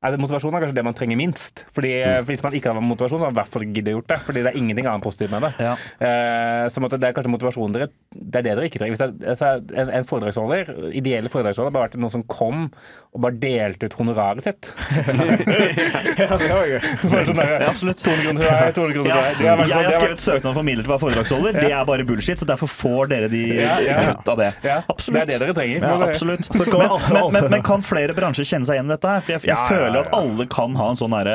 [0.00, 1.60] Er det, motivasjon er kanskje det man trenger minst.
[1.76, 4.08] Fordi eh, Hvis man ikke har motivasjon, så har man i hvert fall giddet gjort
[4.08, 4.16] det.
[4.24, 5.50] Fordi det er ingenting annet positivt med det.
[5.60, 5.74] Ja.
[6.00, 8.96] Eh, så måtte, det er kanskje motivasjonen dere Det er det dere ikke trenger.
[8.96, 9.50] Hvis det er, altså,
[9.82, 12.70] en, en foredragsholder, ideelle foredragsholder, bare vært noen som kom
[13.10, 14.68] og bare delte ut honoraret sitt.
[16.30, 18.00] Sånn der, absolutt.
[18.00, 19.38] 200 kroner til deg, 200 kroner til deg.
[19.40, 21.52] Det har vært jeg sånn- har skrevet søknad for midler til å være foredragsholder.
[21.60, 23.76] Det er bare bullshit, så derfor får dere de Ja,
[24.06, 24.50] kutt av det.
[24.64, 25.16] Ja, Absolutt.
[25.16, 25.78] Det er det dere trenger.
[25.82, 26.46] Ja, absolutt.
[26.54, 29.16] Men, men, men, men kan flere bransjer kjenne seg igjen i dette?
[29.26, 31.30] For jeg, jeg Ja, ja, føler føler at alle kan ha en sånn her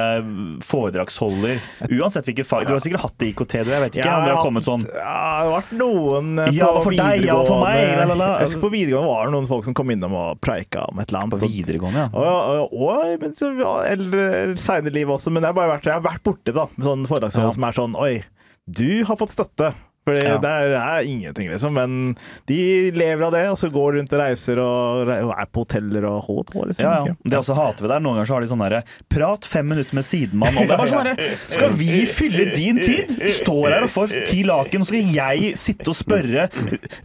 [0.66, 1.60] foredragsholder.
[2.00, 2.66] Uansett hvilket fag.
[2.68, 3.72] Du har sikkert hatt det i IKT, du.
[3.74, 4.06] Jeg vet ikke.
[4.08, 7.38] Ja, det har kommet sånn Ja, det har vært noen på Ja, for deg, ja,
[7.48, 7.98] for meg, videregående.
[8.00, 8.30] la, la, la.
[8.40, 11.10] Jeg husker På videregående var det noen folk som kom innom og preika om et
[11.12, 11.36] eller annet.
[11.40, 12.10] på videregående, ja.
[12.16, 12.78] Og, og,
[13.66, 16.54] og eller seinere i livet også, men jeg har, bare vært, jeg har vært borti
[16.56, 17.56] sånn foredragsholder Ja.
[17.58, 18.14] som er sånn Oi,
[18.66, 19.74] du har fått støtte.
[20.06, 20.36] For Ja.
[20.38, 21.74] det er, det er ingenting, liksom.
[21.74, 22.58] Men de
[22.94, 26.20] lever av det, og så går rundt og reiser og, og er på hoteller og
[26.28, 26.66] holder på.
[26.70, 26.86] liksom.
[26.86, 27.16] Ja, ja.
[27.26, 28.04] Det også hater vi der.
[28.06, 30.58] Noen ganger så har de sånn derre Prat fem minutter med sidemann.
[30.62, 33.16] Og det er bare sånn herre Skal vi fylle din tid?
[33.40, 36.46] Står her og får ti laken, og så skal jeg sitte og spørre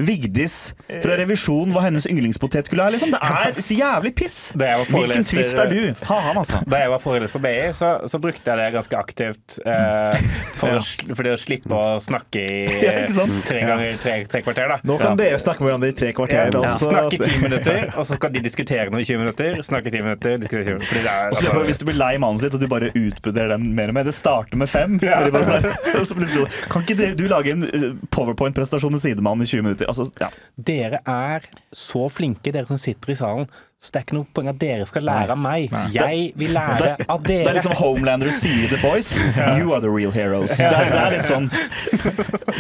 [0.01, 0.59] Vigdis
[1.03, 3.14] fra revisjon hva hennes yndlingspotetgull er, liksom?
[3.16, 4.36] Det er så jævlig piss!
[4.61, 5.80] Hvilken twist er du?
[6.05, 6.61] Faen, altså.
[6.68, 10.20] Da jeg var foreleser på BI, så, så brukte jeg det ganske aktivt eh,
[10.61, 10.84] for, å,
[11.14, 12.89] for det å slippe å snakke i?
[13.51, 14.68] tre ganger tre, tre kvarter.
[14.74, 14.78] da.
[14.86, 16.57] Nå kan dere snakke med hverandre i tre kvarter.
[16.59, 19.61] og så- Snakke i ti minutter, og så skal de diskutere noe i 20 minutter.
[19.66, 21.01] Snakke i 10 minutter, diskutere 20 minutter.
[21.01, 23.68] Det er, altså, på, Hvis du blir lei manuset ditt og du bare utbroderer den
[23.76, 24.99] mer og mer Det starter med fem.
[25.01, 25.70] Bare der.
[26.01, 29.91] Og så plutselig, kan ikke du lage en eh, powerpoint-presentasjon med sidemannen i 20 minutter?
[29.91, 30.30] Altså, ja.
[30.57, 33.49] Dere er så flinke, dere som sitter i salen,
[33.81, 35.72] så det er ikke noe poeng at dere skal lære av meg.
[35.95, 37.31] Jeg vil lære av dere.
[37.31, 39.09] Det er litt liksom Homelander sier The Boys.
[39.57, 40.53] You are the real heroes.
[40.53, 41.47] Det er, det er litt sånn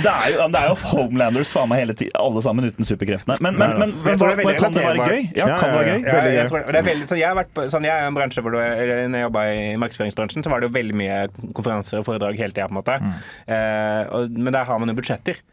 [0.00, 3.36] Det er jo, det er jo Homelanders faen meg hele tiden, alle sammen uten superkreftene.
[3.44, 5.28] Men, men, men, Jeg men hva, det veldig kan det være gøy?
[5.36, 6.08] Ja, kan det være gøy?
[6.08, 8.16] Ja, jeg, tror, det er veldig, så jeg, har vært på, sånn, jeg er en
[8.16, 11.22] bransje hvor du, eller når jeg jobba i markedsføringsbransjen, så var det jo veldig mye
[11.52, 12.70] konferanser og foredrag hele tida.
[12.70, 12.96] på en måte.
[13.44, 15.44] Eh, og, men der har man jo budsjetter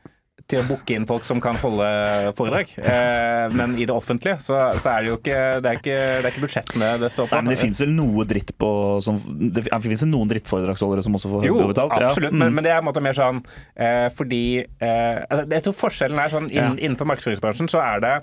[0.47, 1.87] til å booke inn folk som kan holde
[2.37, 2.69] foredrag.
[2.87, 6.25] Eh, men i det offentlige så, så er det jo ikke Det er ikke, det
[6.25, 7.35] er ikke budsjettene det står på.
[7.35, 8.69] Nei, men det fins vel noe dritt på
[9.03, 9.17] som,
[9.53, 11.95] Det finnes vel noen drittforedragsholdere som også får Jo, betalt?
[11.99, 12.41] Jo, absolutt, Mm.
[12.45, 13.41] men, men det er en måte mer sånn
[13.75, 18.15] eh, fordi eh, altså, Jeg tror forskjellen er sånn inn, innenfor markedsføringsbransjen så er det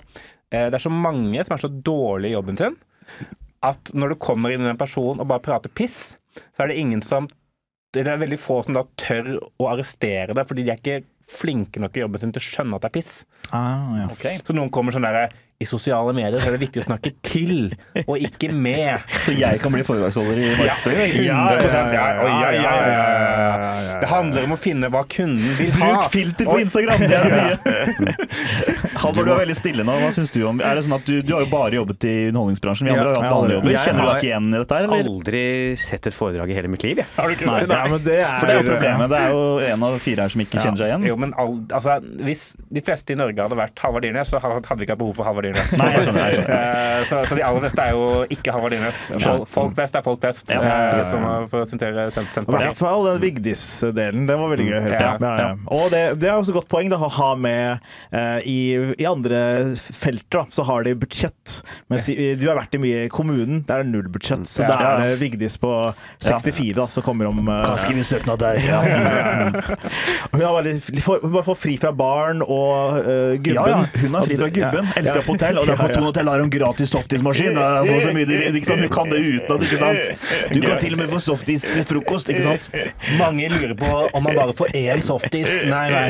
[0.55, 2.77] Det er så mange som er så dårlige i jobben sin
[3.65, 5.95] at når du kommer inn i en person og bare prater piss,
[6.53, 7.25] så er det ingen som
[7.95, 9.29] Det er veldig få som da tør
[9.61, 10.99] å arrestere deg, fordi de er ikke
[11.29, 13.15] flinke nok i jobben sin til å skjønne at det er piss.
[13.49, 14.05] Ah, ja.
[14.13, 14.39] okay.
[14.45, 17.69] Så noen kommer sånn derre i sosiale medier så er det viktig å snakke til,
[18.03, 19.05] og ikke med.
[19.23, 21.13] Så jeg kan bli foredragsholder i markedsføring?
[21.23, 23.77] Ja, 100 ja, Oi, ja, ja, ja, ja, ja, ja.
[23.85, 23.93] ja.
[24.01, 25.93] Det handler om å finne hva kunden vil ha.
[25.93, 27.05] Bruk filter på Instagram!
[27.05, 28.84] Det er det nye.
[29.01, 29.95] Halvor, du er veldig stille nå.
[30.01, 32.13] Hva syns du om Er det sånn at du, du har jo bare jobbet i
[32.29, 32.87] underholdningsbransjen.
[32.89, 33.73] Vi andre har jo hatt vanlige jobber.
[33.75, 35.09] jeg Kjenner du har deg ikke igjen i dette her, eller?
[35.15, 35.43] Aldri
[35.81, 37.09] sett et foredrag i hele mitt liv, jeg.
[37.17, 37.77] Har du ikke Nei, det?
[37.79, 39.11] Ja, men det er, For det er jo problemet.
[39.13, 39.43] Det er jo
[39.75, 41.07] en av fire her som ikke kjenner seg igjen.
[41.11, 42.45] Jo, men all, altså, Hvis
[42.79, 45.27] de fleste i Norge hadde vært Halvard Dyrnes, så hadde vi ikke hatt behov for
[45.27, 45.75] Halvard Dyrnes.
[45.79, 46.65] Nei, jeg skjønner, jeg skjønner.
[46.65, 48.05] Eh, så, så de aller fleste er jo
[48.37, 49.03] ikke Halvard Dyrnes.
[49.25, 50.61] Folk, folk flest er folk flest, Ja.
[50.61, 54.25] eh, som for å sitere I hvert fall den Vigdis-delen.
[54.29, 54.79] Det var veldig gøy.
[54.91, 55.49] Ja, Ja, ja.
[55.71, 57.83] Og det, det er også et godt poeng da, å ha med
[58.13, 58.57] uh, i,
[58.97, 59.39] I andre
[59.75, 61.57] felter da, så har de budsjett.
[61.91, 64.45] Mens de, du har vært i mye i kommunen, der er det null budsjett.
[64.49, 64.69] Så Ja.
[64.71, 65.71] da er det Vigdis på
[66.23, 68.59] 64 da, som kommer om eh, skrive søknad der.
[70.31, 70.73] Hun har bare,
[71.21, 73.55] hun bare får fri fra barn og uh, gubben.
[73.55, 74.01] Ja, ja.
[74.01, 74.89] Hun har fri fra gubben.
[74.89, 74.99] Ja.
[75.01, 75.59] Elsker på hotell.
[75.61, 76.05] Og det er på Ja, ja.
[76.05, 77.55] Hotell har hun gratis softismaskin.
[77.85, 80.51] Får du, du kan det utenat, ikke sant?
[80.53, 82.67] Du kan til og med få softis til frokost, ikke sant?
[83.19, 85.49] Mange lurer på om man bare får én softis.
[85.69, 86.09] Nei, nei.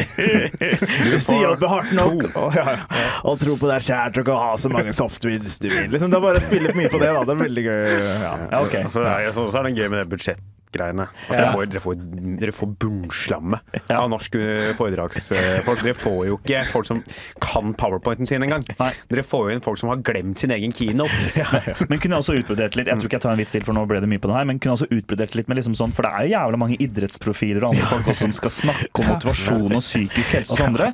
[1.12, 3.06] Hvis de jobber hardt nok og, ja, ja.
[3.28, 5.88] og tro på deg sjæl, du kan ha så mange softwins du vil.
[5.94, 7.12] Liksom, det er bare å spille mye på det.
[7.12, 7.80] da, Det er veldig gøy.
[8.26, 8.34] Ja.
[8.52, 8.78] Ja, ok.
[8.92, 10.38] Så er, så, så er det gøy med det
[10.76, 11.08] budsjettgreiene.
[11.30, 11.96] At dere, får, dere, får,
[12.42, 15.82] dere får bunnslammet av norske foredragsfolk.
[15.84, 17.02] Dere får jo ikke folk som
[17.44, 18.64] kan powerpointen sin engang.
[19.10, 21.12] Dere får jo inn folk som har glemt sin egen keynote.
[21.90, 23.78] Men kunne jeg også utbrodert litt Jeg tror ikke jeg tar en vits til, for
[23.78, 24.48] nå ble det mye på det her.
[24.50, 26.80] Men kunne jeg også utbrodert litt med liksom sånn For det er jo jævla mange
[26.84, 30.92] idrettsprofiler og andre folk også som skal snakke om motivasjon og psykisk helse og andre.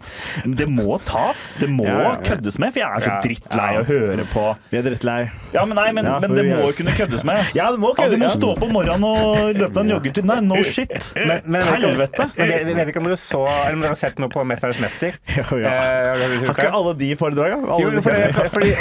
[0.62, 1.42] Det må tas.
[1.62, 2.18] Det må Ja, ja, ja.
[2.26, 3.20] køddes med, for jeg er så Ja.
[3.24, 5.20] drittlei å høre på Vi er drittlei.
[5.52, 7.52] Ja, men nei, men, Ja, men det må jo kunne køddes med.
[7.58, 8.12] Ja, det må køddes.
[8.12, 10.28] Ja, du må stå stå på morgenen og løpe deg en joggetur.
[10.30, 10.94] Nei, no shit.
[11.16, 12.28] Men, men, Helvete.
[12.38, 14.82] Men jeg, vet ikke om dere så Eller om dere har sett noe på 'Mesternes
[14.84, 15.18] mester'?
[15.42, 15.72] Jo, ja.
[15.72, 17.68] Eh, har ikke alle de foredragene?
[17.72, 18.72] Alle Jo, fordi, for- fordi,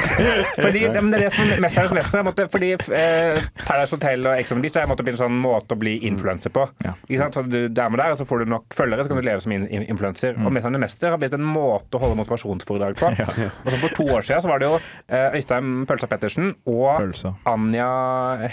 [0.61, 2.24] fordi ja, det er det som er Mesternes mester.
[2.26, 6.53] Måtte, fordi eh, Paradise Hotel og Exo Beach er en sånn måte å bli influenser
[6.55, 6.66] på.
[7.09, 7.38] Ikke sant?
[7.38, 9.43] Så du, er med der, og så får du nok følgere, så kan du leve
[9.45, 10.36] som in in influenser.
[10.41, 13.11] Og Mesternes mester har blitt en måte å holde motivasjonsforedrag på.
[13.64, 16.88] Og så For to år siden så var det jo eh, Øystein Pølsa Pettersen og
[16.99, 17.34] Pølsa.
[17.49, 17.88] Anja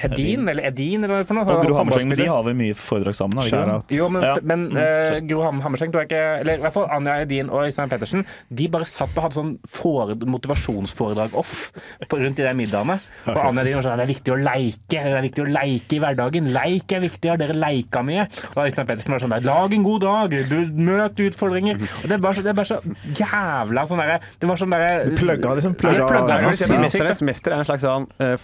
[0.04, 1.46] Hedin, eller Edin, eller noe.
[1.46, 2.17] Og Gro håndballspiller.
[2.18, 3.38] De har vel mye foredrag sammen?
[3.38, 3.98] har de ikke det?
[3.98, 4.34] Jo, men, Ja.
[4.44, 7.64] men uh, Gro Ham- Hammerseng tror jeg ikke Eller i hvert fall Anja Edin og
[7.68, 11.72] Øystein Pettersen De bare satt og hadde sånn fore, motivasjonsforedrag off
[12.08, 13.00] på, rundt i de middagene.
[13.28, 15.04] Og Anja Edin var sånn Det er viktig å leike.
[15.08, 16.52] Det er viktig å leike i hverdagen.
[16.56, 17.30] Leik er viktig.
[17.32, 18.28] Har dere leika mye?
[18.56, 20.38] Og Øystein Pettersen var sånn der Lag en god dag.
[20.50, 20.58] Du
[20.88, 21.80] Møt utfordringer.
[22.04, 22.80] Og det er bare så, det er bare så
[23.18, 25.76] jævla sånn derre Det var sånn derre Plugga, liksom.
[25.80, 26.52] Plugga, plugga, ja.
[26.54, 28.36] at Mesternes mester er en slags sånn uh,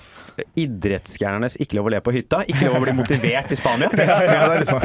[0.60, 2.42] idrettsstjernernes ikke lov å le på hytta.
[2.50, 3.90] Ikke lov å bli motivert i Spania.
[4.04, 4.80] Ja, det er liksom.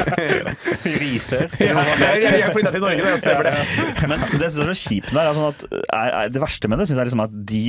[1.03, 1.45] Risør.
[1.59, 4.07] Ja, jeg, jeg, jeg flytta til Norge da, jeg stemmer det.
[4.09, 5.65] Men det jeg synes er så kjipt der, er, sånn at,
[5.99, 7.61] er, er, det verste med det synes jeg er liksom at de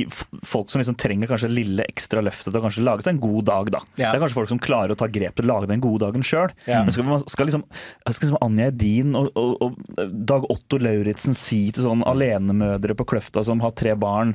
[0.47, 3.47] folk som liksom trenger kanskje lille ekstra løftet til å kanskje lage seg en god
[3.51, 3.83] dag, da.
[3.99, 6.25] Det er kanskje folk som klarer å ta grep til å lage den gode dagen
[6.25, 6.53] sjøl.
[6.67, 7.65] Men skal, man- skal liksom
[8.11, 13.05] skal liksom Anja Edin og, og, og Dag Otto Lauritzen si til sånn alenemødre på
[13.11, 14.33] Kløfta som har tre barn,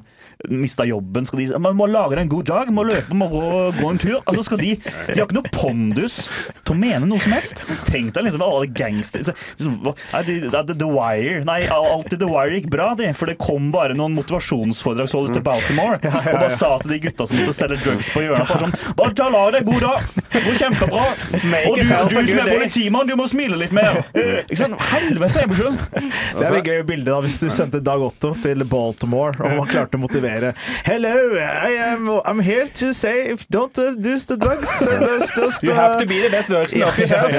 [0.53, 3.29] mista jobben Skal de si man må lage deg en god dag, må løpe, må
[3.33, 3.43] gå,
[3.79, 4.19] gå en tur?
[4.29, 6.19] Altså skal De de har ikke noe pondus
[6.67, 7.61] til å mene noe som helst.
[7.89, 9.77] Tenk deg liksom alle gangster liksom,
[10.77, 13.13] The Wire Nei, alltid The Wire gikk bra, det.
[13.19, 17.41] For det kom bare noen motivasjonsforedragsholdere til Baltimore og bare sa til de gutta som
[17.41, 20.07] måtte selge drugs på hjørnet bare sånn Bare ta la deg god dag!
[20.37, 21.05] Det går kjempebra.
[21.67, 24.03] Og du, du som er politimann, du må smile litt mer.
[24.17, 24.77] Ikke sant?
[24.91, 25.79] Helvete, Ebersjøen!
[25.97, 29.71] Det er et gøy bilde da, hvis du sendte Dag Otto til Baltimore og han
[29.71, 30.53] klarte å motivere
[30.87, 34.69] Hello, I am, I'm here to say if don't uh, do the drugs.
[34.81, 37.33] Just, uh, You have to be the best version of yourself.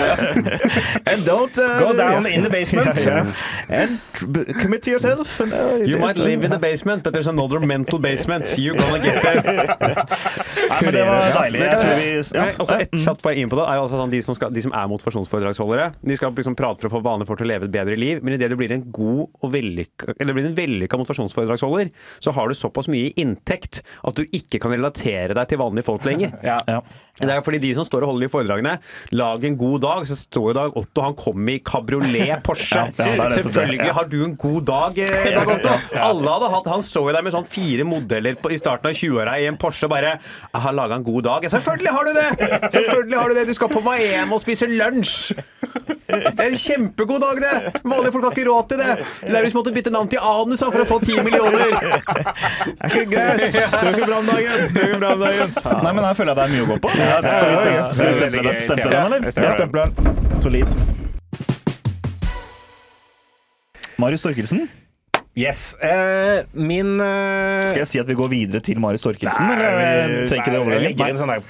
[1.11, 2.97] And don't uh, Go down in the basement.
[3.07, 3.25] Yeah,
[3.69, 3.81] yeah.
[3.81, 3.99] And
[4.61, 5.39] commit to yourself.
[5.39, 8.45] And, uh, You might live in the basement, but there's another mental basement.
[8.57, 9.43] You're gonna get there.
[10.67, 11.61] Nei, men det var deilig.
[11.61, 12.07] Jeg tror vi
[12.37, 14.51] Ja, også et kjapt poeng inn på det er jo altså sånn de, som skal,
[14.55, 15.87] de som er motivasjonsforedragsholdere.
[16.11, 18.21] De skal liksom prate for å få vanlige folk til å leve et bedre liv,
[18.25, 21.91] men idet du blir en god og vellykka eller blir en vellykka motivasjonsforedragsholder,
[22.23, 26.05] så har du såpass mye inntekt at du ikke kan relatere deg til vanlige folk
[26.07, 26.35] lenger.
[26.45, 26.57] Ja.
[26.67, 26.81] Ja.
[27.17, 28.75] Det er fordi de som står og holder de foredragene,
[29.15, 32.87] lag en god dag, så står jo Dag Otto Han kom i kabriolet Porsche.
[32.97, 35.75] Ja, Selvfølgelig har du en god dag, eh, Dag Otto.
[35.95, 38.97] Alle hadde hatt Han så jo deg med sånn fire modeller på, i starten av
[38.97, 41.47] 20-åra i en Porsche bare Jeg har laga en god dag.
[41.51, 42.27] Selvfølgelig har du det!
[42.75, 43.47] Selvfølgelig har du det.
[43.47, 45.33] Du skal på Miami og spise lunsj.
[46.07, 47.81] Det er en kjempegod dag, det!
[47.83, 48.93] Vanlige folk har ikke råd til det.
[49.33, 51.67] Laurus måtte bytte navn til Anus for å få ti millioner.
[51.77, 53.41] Det Er ikke greit?
[53.51, 54.53] Det går ikke bra om dagen.
[54.71, 55.49] Det går ikke bra om dagen.
[55.83, 56.93] Nei, men her føler jeg det er mye å gå på.
[56.95, 59.19] Ja, det Skal vi er stemple, skal vi stemple, den, stemple den, eller?
[59.27, 59.95] Ja, Jeg stempler den.
[60.39, 60.69] Solid.
[63.97, 64.67] Marius Torkelsen?
[65.37, 65.75] Yes.
[65.77, 67.61] Uh, min uh...
[67.69, 70.61] Skal jeg si at vi går videre til Marius Torkelsen, eller eh, trenger ikke det
[70.73, 71.43] Jeg legger inn sånn der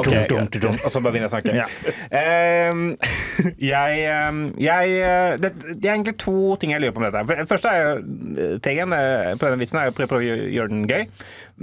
[0.00, 1.52] okay, tung, Og så bare begynner jeg å snakke.
[1.58, 1.66] Ja.
[2.08, 2.94] Uh,
[3.72, 7.36] jeg ehm, jeg eh, det, det er egentlig to ting jeg lurer på om dette.
[7.42, 8.94] Det første er jo Tegen,
[9.36, 11.04] på denne vitsen er å prøve å gjøre den gøy.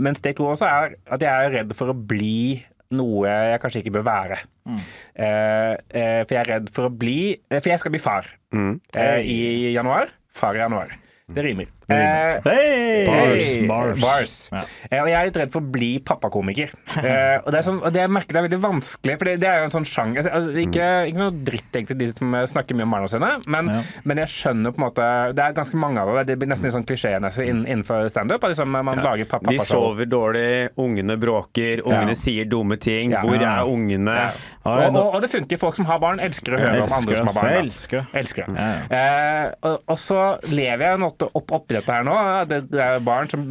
[0.06, 2.62] Mens steg to også er at jeg er redd for å bli
[2.94, 4.44] noe jeg kanskje ikke bør være.
[4.70, 9.74] Eh, for jeg er redd for å bli For jeg skal bli far eh, i
[9.74, 10.14] januar.
[10.34, 10.94] Far i januar.
[11.34, 11.42] Det
[11.90, 12.42] rimer.
[12.46, 12.54] Eh!
[12.54, 14.02] Hey, Bars, bars.
[14.02, 14.36] bars.
[14.52, 14.62] Ja.
[14.90, 16.74] Eh, og jeg er litt redd for å bli pappakomiker.
[17.04, 19.34] Eh, og det, er sånn, og det jeg merker det er veldig vanskelig, for det,
[19.42, 22.78] det er jo en sånn sjanger altså, ikke, ikke noe dritt egentlig de som snakker
[22.78, 23.80] mye om barna sine, men, Ja.
[24.08, 26.24] men jeg skjønner på en måte Det er ganske mange av det.
[26.30, 28.46] Det blir nesten litt sånn klisjémessig inn, innenfor standup.
[28.48, 32.20] Liksom, man lager pa- De sover dårlig, ungene bråker, ungene Ja.
[32.24, 33.12] sier dumme ting.
[33.18, 33.24] Ja.
[33.26, 34.16] Hvor er ungene?
[34.16, 34.30] Ja.
[34.64, 35.60] Ja, Og, og, og det funker.
[35.60, 37.58] Folk som har barn, elsker å høre om andre som har barn.
[37.66, 38.06] Elsker.
[38.16, 38.48] Elsker.
[38.54, 42.16] Ja, Eh, og, og så lever jeg en måte opp, oppi dette her nå.
[42.50, 43.48] Det, det er barn som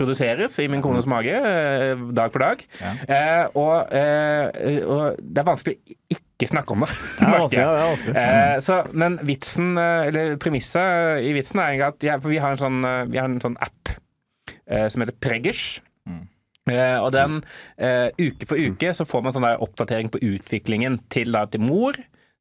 [0.00, 2.64] produseres i min kones mage eh, dag for dag.
[2.80, 2.92] Ja.
[3.04, 6.90] Eh, og, eh, og det er vanskelig å ikke snakke om det.
[7.20, 7.64] Det vanskelig.
[7.66, 8.16] Ja, det.
[8.22, 12.56] Eh, så, men vitsen, eh, eller premisset i vitsen er egentlig at ja, vi har
[12.56, 15.64] en sånn, eh, vi har en sånn app eh, som heter Preggers.
[16.08, 16.22] Mm.
[16.70, 17.40] Eh, og den
[17.76, 21.98] eh, uke for uke så får man sånn oppdatering på utviklingen til, da, til mor,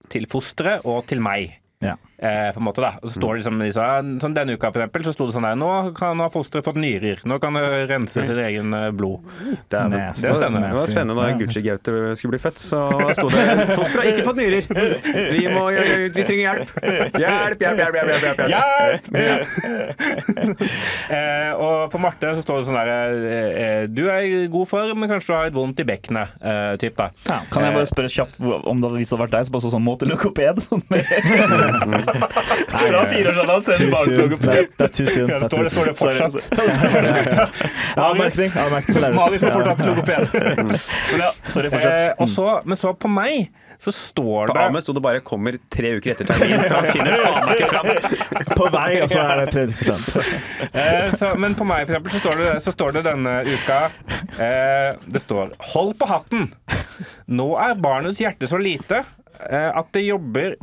[0.10, 1.58] til fosteret og til meg.
[1.84, 1.98] Ja.
[2.22, 2.92] Eh, på en måte da.
[3.00, 5.46] Og så står det liksom, liksom Sånn Denne uka for eksempel, så sto det sånn
[5.48, 7.22] der Nå kan nå har fosteret fått nyrer.
[7.24, 9.24] Nå kan det rense sitt egen eh, blod.
[9.40, 10.26] Det, er, Nasty.
[10.26, 10.68] det, var spennende.
[10.68, 12.60] det var spennende da Gucci-Gaute skulle bli født.
[12.60, 12.82] Så
[13.16, 14.68] sto det 'Fosteret har ikke fått nyrer'.
[15.30, 16.74] Vi, må, vi trenger hjelp.
[17.24, 17.96] Hjelp, hjelp, hjelp.
[18.00, 19.08] hjelp, hjelp, hjelp.
[19.16, 19.56] Hjelp!
[21.16, 25.00] eh, og på Marte så står det sånn der eh, Du er i god form,
[25.00, 26.36] men kanskje du har litt vondt i bekkenet.
[26.44, 27.10] Eh, typ da.
[27.54, 29.74] Kan jeg bare spørre kjapt om det, hvis det hadde vært deg, så bare så
[29.78, 30.58] sånn måte logoped?
[32.10, 35.28] Fra fireårsalderen ser du Too barn til Det, det er too soon.
[35.30, 36.34] Det står det, fortsatt.
[37.96, 38.52] Avmerkning.
[38.52, 38.60] på
[39.20, 40.24] får fortsatt logoped.
[40.60, 40.76] Men
[41.54, 42.30] sorry, Eh, fortsett.
[42.36, 45.94] så, men så på meg så står På det Ahmed sto det bare 'kommer tre
[45.96, 46.64] uker etter termin'.
[46.68, 47.88] For han finner faen meg ikke fram.
[48.60, 50.10] På vei, og så er det 30 prosent.
[50.80, 53.78] Eh, så, men på meg for eksempel, så står det, så står det denne uka
[54.38, 56.50] eh, Det står 'Hold på hatten'.
[57.28, 59.04] Nå er barnets hjerte så lite
[59.50, 60.56] eh, at det jobber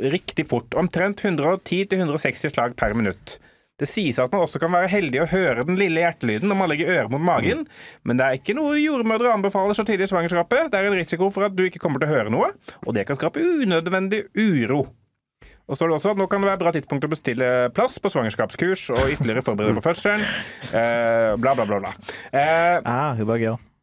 [0.00, 0.74] riktig fort.
[0.78, 3.38] Omtrent 110-160 slag per minutt.
[3.74, 6.70] Det sies at man også kan være heldig å høre den lille hjertelyden når man
[6.70, 7.64] legger øret mot magen,
[8.06, 10.68] men det er ikke noe jordmødre anbefaler så tidlig i svangerskapet.
[10.70, 12.52] Det er en risiko for at du ikke kommer til å høre noe,
[12.84, 14.84] og det kan skape unødvendig uro.
[15.64, 17.96] Og så står det også at Nå kan det være bra tidspunkt å bestille plass
[17.98, 20.22] på svangerskapskurs og ytterligere forberede på fødselen.
[20.74, 21.78] Eh, bla, bla, bla.
[21.80, 21.94] bla.
[22.34, 23.14] Eh, Ja,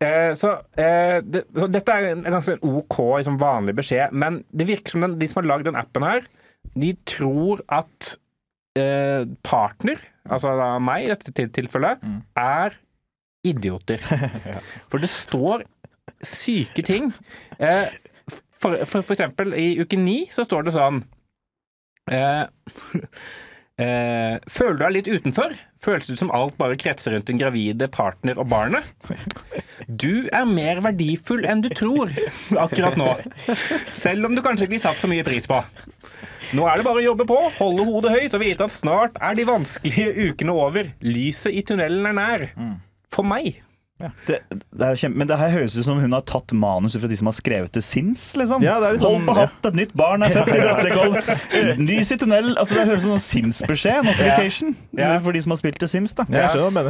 [0.01, 4.69] Eh, så, eh, det, så Dette er en ganske OK liksom, vanlig beskjed, men det
[4.69, 6.25] virker som den, de som har lagd den appen her,
[6.73, 8.15] de tror at
[8.79, 12.79] eh, partner, altså da meg i dette tilfellet, tilfellet, er
[13.45, 14.01] idioter.
[14.89, 15.65] For det står
[16.25, 17.09] syke ting.
[17.57, 17.93] Eh,
[18.61, 20.99] for, for, for eksempel i uke ni så står det sånn
[22.13, 22.43] eh,
[23.81, 25.53] Eh, føler du deg litt utenfor?
[25.81, 28.85] Føles det som alt bare kretser rundt din gravide partner og barnet?
[29.89, 32.11] Du er mer verdifull enn du tror
[32.61, 33.07] akkurat nå.
[33.97, 35.57] Selv om du kanskje ikke blir satt så mye pris på.
[36.53, 39.37] Nå er det bare å jobbe på, holde hodet høyt og vite at snart er
[39.39, 40.91] de vanskelige ukene over.
[41.01, 42.47] Lyset i tunnelen er nær.
[43.11, 43.61] For meg.
[44.27, 47.07] Det, det er kjempe, men det her høres ut som hun har tatt manus fra
[47.11, 48.23] de som har skrevet til Sims.
[48.39, 48.63] liksom.
[48.65, 51.77] Ja, det er litt Hold sånn- på hatt, et nytt barn er født i Brattlikhold.
[51.87, 52.51] Lys i tunnel.
[52.57, 54.03] altså Det høres ut som en Sims-beskjed.
[54.09, 54.75] Notification.
[54.97, 55.11] Ja.
[55.19, 56.13] For de som har spilt til Sims.
[56.13, 56.25] da.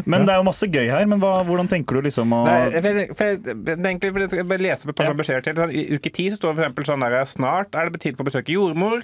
[0.05, 1.05] Men det er jo masse gøy her.
[1.12, 4.47] Men hva, hvordan tenker du liksom å Nei, for, jeg- for, det egentlig, for jeg
[4.47, 5.55] bare leser opp et par sånne beskjeder til.
[5.62, 8.24] Sånn, I uke ti så står det eksempel sånn der Snart er det tid for
[8.24, 9.03] å besøke jordmor.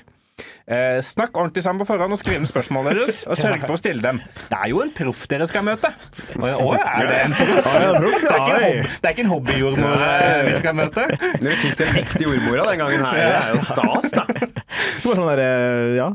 [0.67, 3.79] Eh, snakk ordentlig sammen på forhånd og skriv inn spørsmålene deres, og sørg for å
[3.79, 4.19] stille dem.
[4.51, 5.93] Det er jo en proff dere skal møte.
[6.37, 7.69] Å, er det en proff?
[7.71, 11.07] Det er ikke en hobby- det er ikke en hobbyjordmor eh, vi skal møte.
[11.39, 13.17] Dere fikk den ekte jordmora den gangen her.
[13.17, 14.25] Det er jo stas, da.
[14.27, 16.07] Det var sånn der, eh, ja,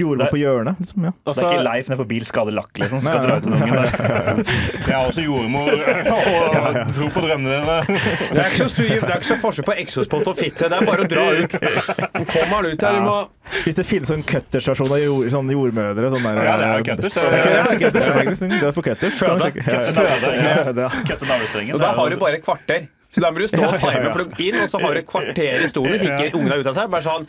[0.00, 0.80] jordbær på hjørnet.
[0.80, 1.12] Liksom, ja.
[1.20, 3.02] Også, Det er ikke Leif nede på bil skader lakk, liksom.
[3.04, 4.54] Skal dra ut en unge der.
[4.88, 8.00] Jeg er også jordmor og tror på drømmene dine.
[8.32, 10.70] Det er ikke så, stor, det er ikke så forskjell på eksospott og fitte.
[10.72, 11.58] Det er bare å dra ut.
[12.32, 12.96] Kom han ut her.
[12.96, 13.18] Du må
[13.64, 16.86] Hvis det finnes sånn cutters-versjon av jord, sånn jordmødre sånn der, Ja, det er jo
[16.90, 18.46] cutters, Ja, det er cutters, faktisk.
[18.60, 19.10] Du er på cutter.
[19.20, 19.52] Føde.
[19.66, 20.72] Ja, ja, ja.
[20.84, 20.88] ja.
[21.10, 21.74] Kutte navlestrengen.
[21.76, 22.88] Og da har du bare et kvarter.
[23.10, 25.08] Så da må du stå og time for å inn, og så har du et
[25.08, 26.92] kvarter i stolen hvis ikke ungen er ute av seg.
[26.92, 27.26] Bare sånn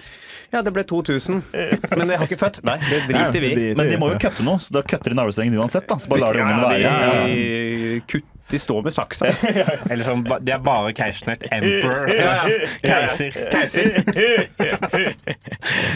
[0.52, 1.40] Ja, det ble 2000,
[1.96, 2.60] men jeg har ikke født.
[2.68, 3.68] Nei, det driter vi i.
[3.80, 5.88] Men de må jo kutte noe, så da kutter de navlestrengen uansett.
[5.90, 5.96] da.
[5.98, 6.82] Så bare lar de ungen være.
[6.84, 9.32] Ja, de, kutt, de står med saksa.
[9.92, 11.46] Eller sånn, det er bare keisersnitt.
[11.52, 12.12] Emperor.
[12.88, 13.32] Keiser.
[13.52, 13.90] Keiser.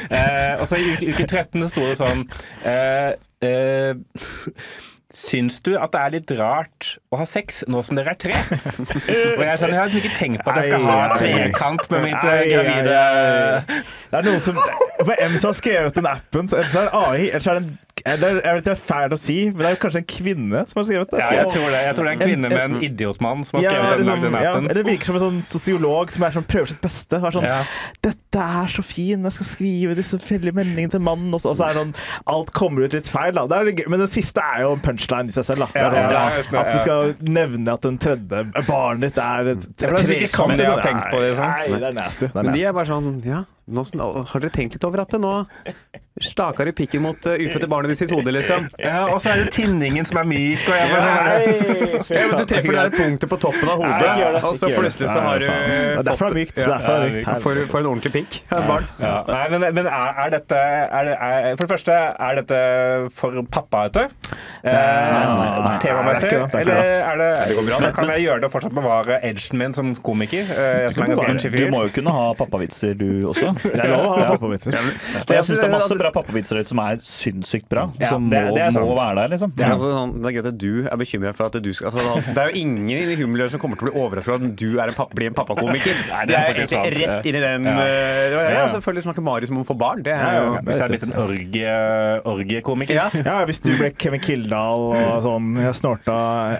[0.09, 2.25] uh, og så i uke, uke 13 så sto det sånn
[2.65, 3.11] uh,
[3.45, 3.93] eh,
[5.15, 8.35] Syns du at det er litt rart å ha sex nå som dere er tre?
[8.35, 12.03] Og jeg, sånn, jeg har liksom ikke tenkt på at jeg skal ha trekant med
[12.09, 13.79] mitt eh, gravide.
[14.11, 16.99] Det er noen som For M som har skrevet den appen, så ellers er det
[16.99, 17.29] AI.
[17.29, 17.73] Ellers er det en
[18.05, 20.79] eller, Jeg vet det er fælt å si, men det er kanskje en kvinne som
[20.81, 21.21] har skrevet det.
[21.21, 21.79] Ja, jeg tror det.
[21.85, 24.25] Jeg tror det er en kvinne med en idiotmann som har skrevet den, liksom, lagd
[24.27, 24.67] den ja, appen.
[24.69, 27.21] eller det virker som en sånn sosiolog som er sånn, prøver sitt beste.
[27.21, 27.61] Er sånn, Ja.
[28.03, 31.57] 'Dette er så fin, jeg skal skrive disse felle meldingene til mannen.' Og så, og
[31.57, 31.95] så er det sånn
[32.35, 33.33] Alt kommer ut litt feil.
[33.33, 33.47] Da.
[33.47, 35.59] Det er men den siste er jo en punchline i seg selv.
[35.59, 35.67] Da.
[35.73, 36.59] Det Ja, er sånn, ja, ja, ja.
[36.61, 40.57] At du skal nevne at den tredje barnet ditt er tre, det er ikke sånn
[40.57, 41.51] jeg har tenkt på det, sånn.
[41.51, 42.25] Nei, det er nasty.
[42.27, 42.65] Det er Men de nasty.
[42.69, 43.83] er bare sånn Ja, nå,
[44.29, 45.31] har dere tenkt litt over at det nå
[46.21, 48.69] staker i pikken mot uh, ufødte barnet i sitt hode, liksom?
[48.79, 52.37] Ja, og så er det tinningen som er myk, og jeg bare sånn Ja, men
[52.39, 54.43] du treffer det der punktet på toppen av hodet, Nei, det.
[54.45, 56.05] og så plutselig så har du faen.
[56.05, 56.61] Det er det mykt.
[56.61, 57.41] Derfor er det mykt.
[57.43, 58.87] For, for en ordentlig pikk av et barn.
[59.01, 61.97] Ja, nei, men, men er, er dette er, er, For det første,
[62.29, 62.61] er dette
[63.17, 64.05] for pappa ute?
[64.61, 64.71] Eh,
[65.83, 66.31] Temamessig?
[66.31, 69.19] er er Eller er det, det går bra, kan jeg gjøre det og fortsatt bevare
[69.25, 70.47] edgen min som komiker?
[70.47, 73.54] Eh, som Du må jo kunne ha pappavitser, du også.
[73.75, 74.75] Det er lov å ha pappavitser.
[74.75, 77.87] Jeg syns det er masse bra pappavitser som er sinnssykt bra.
[77.99, 79.53] Ja, som det- må, er må være der, liksom.
[79.55, 81.91] Det er, altså sånn, det er greit at du er bekymra for at du skal
[81.91, 84.55] altså, Det er jo ingen i humormiljøet som kommer til å bli overrasket over at
[84.61, 86.01] du er en pappa, blir en pappakomiker.
[86.05, 87.75] Det er er egentlig rett inn i den Ja.
[87.75, 90.03] uh, Ja, selvfølgelig snakker Marius om å få barn.
[90.05, 91.75] Det er jo Hvis jeg hadde blitt en orgie,
[92.35, 92.95] orgiekomiker.
[92.95, 93.07] Ja.
[93.25, 96.17] Ja, hvis du ble Kevin Kildahl og sånn Jeg snorta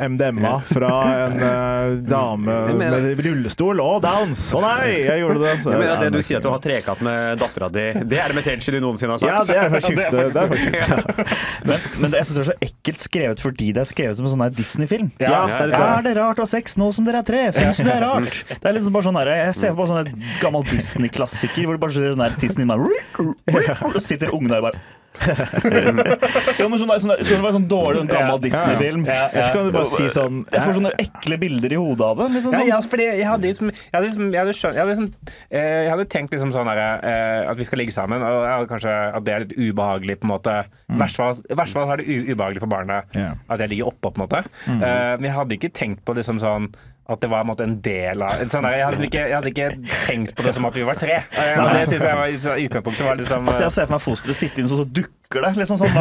[0.10, 0.92] MDMA fra
[1.26, 4.48] en uh, dame med rullestol og downs.
[4.56, 5.54] Å nei, jeg gjorde det.
[5.64, 7.86] Så, Jeg mener at Det du sier at du har trekatt med dattera di.
[8.06, 9.32] Det er det mest edgy du noensinne har sagt.
[9.32, 10.16] Ja, det er det sjukeste.
[10.16, 11.36] Det er faktisk ja.
[11.70, 14.34] Men, men jeg syns det er så ekkelt skrevet fordi det er skrevet som en
[14.36, 15.12] sånn Disney-film.
[15.22, 15.86] Ja, det er sånn.
[15.86, 17.46] Er det rart å ha sex nå som dere er tre?
[17.56, 18.42] Syns du det er rart?
[18.52, 20.12] Det er liksom bare sånn her, Jeg ser på sånn
[20.44, 24.64] gammel Disney-klassiker hvor det bare sitter sånn her tissen din bare Og sitter ungen der
[24.66, 24.84] bare
[25.26, 29.06] ja, men sånn, sånn, sånn, der- sånn, sånn dårlig sånn gammel Disney-film.
[29.08, 29.72] Ja, ja, ja.
[29.76, 32.28] bare si sånn Jeg får sånne ekle bilder i hodet av det.
[32.36, 32.68] Liksom sånn.
[32.70, 35.84] ja, fordi jeg hadde liksom Jeg hadde, liksom, jeg hadde, skjønt, jeg hadde, liksom, eh,
[35.86, 39.24] jeg hadde tenkt liksom sånn her, eh, at vi skal ligge sammen, og kanskje at
[39.26, 40.58] det er litt ubehagelig, på en måte.
[40.90, 43.16] I verste fall, verste fall er det u ubehagelig for barnet
[43.50, 44.44] at jeg ligger oppå, på en måte.
[44.68, 46.70] Eh, men jeg hadde ikke tenkt på liksom sånn
[47.06, 49.52] at det var en, måte, en del av sånn der, jeg, hadde ikke, jeg hadde
[49.52, 49.68] ikke
[50.08, 51.20] tenkt på det som at vi var tre.
[51.38, 52.26] Eh, og det synes jeg var
[52.66, 55.52] utgangspunktet var liksom Altså, jeg ser for meg fosteret sitte inn, så, så dukker det.
[55.60, 55.94] Liksom sånn,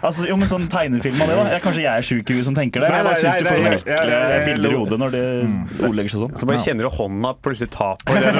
[0.00, 1.44] altså, jo, men sånn tegnefilm av det, da.
[1.54, 2.90] Jeg, kanskje jeg er sjuk i huet som tenker det.
[2.90, 5.24] men Jeg bare syns du får sånne ekle bilder i hodet når det
[5.86, 6.34] ordlegger seg sånn.
[6.40, 8.34] Så bare kjenner du hånda plutselig ta på den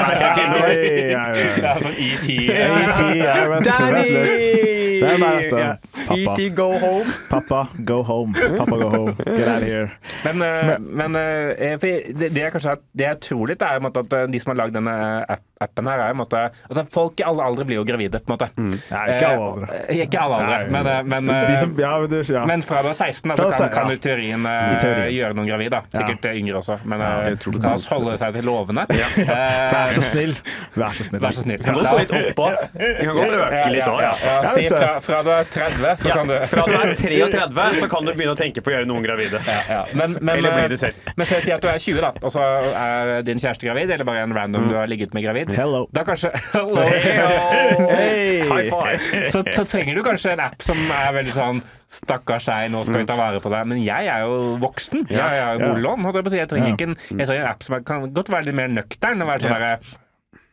[3.71, 4.80] Danny!
[5.01, 5.99] Det er bare dette.
[6.11, 6.37] Pappa.
[6.57, 7.15] Go home.
[7.31, 8.35] Pappa, go home.
[8.35, 9.15] Pappa, go home.
[9.25, 9.91] Get out of here.
[10.25, 13.81] Men, men, men eh, for det, det, er kanskje at, det jeg tror litt, er
[13.91, 14.97] at eh, de som har lagd denne
[15.29, 16.41] app, appen her, er på en måte
[16.71, 18.47] altså Folk i alle aldre blir jo gravide, på en måte.
[18.57, 19.67] Nei, ikke alle aldre.
[19.91, 20.71] Eh, ikke alle aldre, Nei.
[20.73, 22.45] men, eh, men, eh, som, ja, men ja.
[22.49, 25.11] men fra du er 16, altså, kan, kan du teorien, eh, I teorien.
[25.19, 25.77] gjøre noen gravid.
[25.93, 28.87] Sikkert eh, yngre også, men eh, la oss holde seg til lovene.
[28.91, 30.33] Vær så Eh, snill.
[30.81, 31.21] Vær så snill.
[31.27, 31.61] Vær så snill.
[31.65, 32.49] Kan godt gå litt oppå.
[32.81, 34.25] Vi kan godt øke litt òg.
[34.57, 38.09] Si fra, fra du er 30, så kan du fra du er 33, så kan
[38.09, 39.45] du begynne å tenke på å gjøre noen gravide.
[39.45, 39.85] ja, ja.
[39.93, 41.13] Men, men, Eller blir eh, det selv.
[41.21, 44.09] men så si at du er 20, da, og så er din kjæreste gravid, eller
[44.09, 45.50] bare en random du har ligget med gravid.
[45.57, 45.83] Hello.
[45.95, 46.85] Da kanskje Hello.
[46.87, 48.41] Hey.
[48.49, 49.31] High five.
[49.35, 53.01] så, så trenger du kanskje en app som er veldig sånn Stakkars deg, nå skal
[53.03, 53.67] vi ta vare på deg.
[53.67, 55.09] Men jeg er jo voksen.
[55.11, 56.05] Jeg har boliglån.
[56.07, 56.39] holdt Jeg, på å si.
[56.39, 58.71] jeg trenger ikke en, jeg trenger en app som er, kan godt være litt mer
[58.77, 59.25] nøktern.
[59.25, 59.75] Og være sånn derre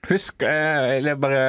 [0.08, 1.40] Husk, eh, eller bare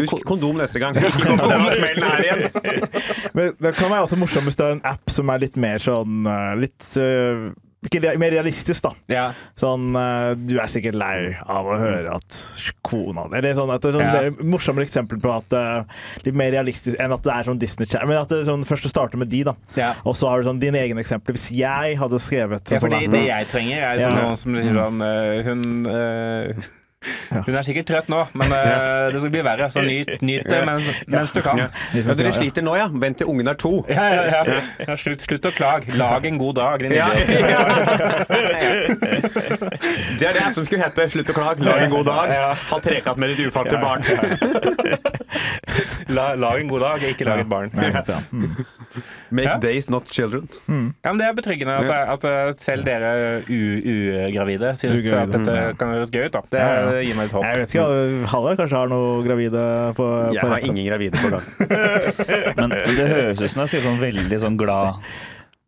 [0.00, 0.96] Husk kondom neste gang.
[0.98, 2.46] Husk kondom her igjen.
[3.36, 5.80] Men det kan være også morsomt hvis det er en app som er litt mer
[5.82, 7.44] sånn eh, Litt eh,
[8.20, 8.90] mer realistisk, da.
[9.08, 9.22] Ja.
[9.56, 12.36] Sånn eh, Du er sikkert lei av å høre at
[12.84, 14.30] kona Eller sånn et det sånn Ja.
[14.44, 15.84] morsommere eksempel på at uh,
[16.26, 18.08] Litt mer realistisk enn at det er sånn Disney Channel.
[18.12, 19.54] Men at det sånn, først starter med de, da.
[19.80, 19.94] Ja.
[20.04, 21.38] Og så har du sånn dine egne eksempler.
[21.38, 24.26] Hvis jeg hadde skrevet Ja, sånn det, det jeg trenger, er sånn Ja.
[24.26, 25.00] noen som sier sånn
[25.88, 26.70] øh,
[27.06, 29.70] Øh, hun er sikkert trøtt nå, men uh, det skal bli verre.
[29.72, 31.58] Så nyt, nyt det mens, mens du kan.
[31.62, 31.66] Ja.
[31.96, 32.88] ja, dere sliter nå, ja.
[32.92, 33.86] Vent til ungen er to.
[33.88, 34.58] Ja, ja, ja.
[34.88, 35.96] ja slutt, slutt å klage.
[35.96, 37.08] Lag en god dag, din Ja.
[40.18, 41.08] Det er det appen skulle hete.
[41.14, 42.34] Slutt å klage, lag en god dag.
[42.36, 42.50] Ja.
[42.68, 44.04] Ha trekatt med ditt ufarte barn.
[46.10, 47.70] La, lag en god dag, ikke lag et barn.
[47.78, 48.16] Ja, ja.
[48.34, 48.56] Mm.
[49.30, 49.56] Make Ja.
[49.62, 50.48] days, not children.
[50.66, 53.10] Ja, men Det er betryggende at, at øh, selv dere
[53.46, 56.32] ugravide syns at dette kan høres gøy ut.
[56.34, 56.40] da.
[56.50, 57.44] Det Ja, gir meg litt håp.
[57.48, 59.64] Jeg vet ikke, Halvard kanskje har noe gravide
[59.98, 61.50] på, Jeg på har ingen gravide på gang.
[62.60, 65.00] Men det høres ut som jeg sier sånn veldig sånn glad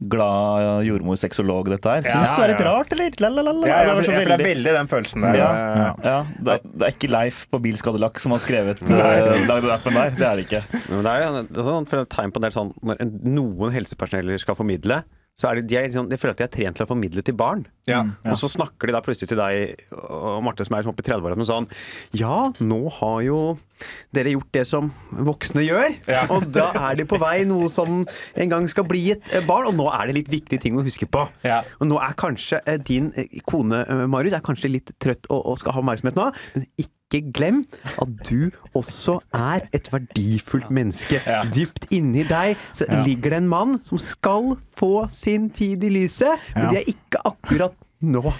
[0.03, 2.01] Glad jordmor-sexolog, dette her.
[2.03, 2.70] Syns Ja, du det er litt ja.
[2.73, 3.12] rart, eller?
[3.23, 3.68] La, la, la, la.
[3.68, 5.37] Ja, det ja, det er veldig veldig den følelsen der.
[5.39, 5.51] ja,
[6.03, 6.16] ja.
[6.43, 8.91] Det, er, det er ikke Leif på Bilskadelakk som har skrevet uh,
[9.47, 10.16] lagd den appen der.
[10.18, 10.62] Det er det ikke.
[10.91, 14.43] Men det er jo sånn, et tegn på en del sånn, Når en- noen helsepersoneller
[14.43, 15.05] skal formidle,
[15.43, 17.22] så er det, de er, liksom, jeg føler at de er trent til å formidle
[17.26, 17.64] til barn.
[17.90, 18.05] Ja.
[18.30, 21.09] Og så snakker de da plutselig til deg og Marte som er sånn oppe i
[21.09, 21.66] 30-årene sånn
[22.14, 23.40] Ja, nå har jo
[24.14, 25.97] dere gjort det som voksne gjør.
[26.07, 26.22] Ja.
[26.36, 29.66] Og da er de på vei noe som en gang skal bli et eh, barn.
[29.72, 31.26] Og nå er det litt viktige ting å huske på.
[31.43, 31.64] Ja.
[31.80, 35.59] Og nå er kanskje eh, din eh, kone Marius er kanskje litt trøtt og, og
[35.59, 36.30] skal ha oppmerksomhet nå.
[36.55, 37.67] Men ikke glem
[38.01, 41.21] at du også er et verdifullt menneske.
[41.27, 41.43] Ja.
[41.45, 46.39] Dypt inni deg så ligger det en mann som skal få sin tid i lyset,
[46.55, 46.71] men Ja.
[46.71, 48.33] det er ikke akkurat nå.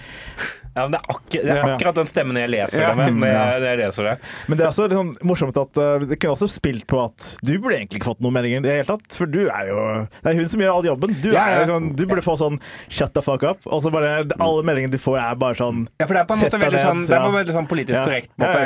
[0.75, 2.93] Ja, men det, er det er akkurat den stemmen jeg leser Ja.
[2.97, 4.13] med når jeg, når jeg leser det.
[4.49, 7.51] Men det er også sånn morsomt at uh, det kunne også spilt på at du
[7.61, 9.17] burde egentlig ikke fått noen meldinger i det hele tatt.
[9.19, 9.83] For du er jo
[10.23, 11.13] Det er hun som gjør all jobben.
[11.21, 11.65] Du, Ja, ja.
[11.69, 12.57] sånn, du burde få sånn
[12.89, 13.61] shut the fuck up.
[13.69, 16.37] Og så bare Alle meldingene du får, er bare sånn Ja, for det er på
[16.37, 18.31] en måte veldig sånn, det er på veldig sånn politisk korrekt.
[18.41, 18.65] Måte,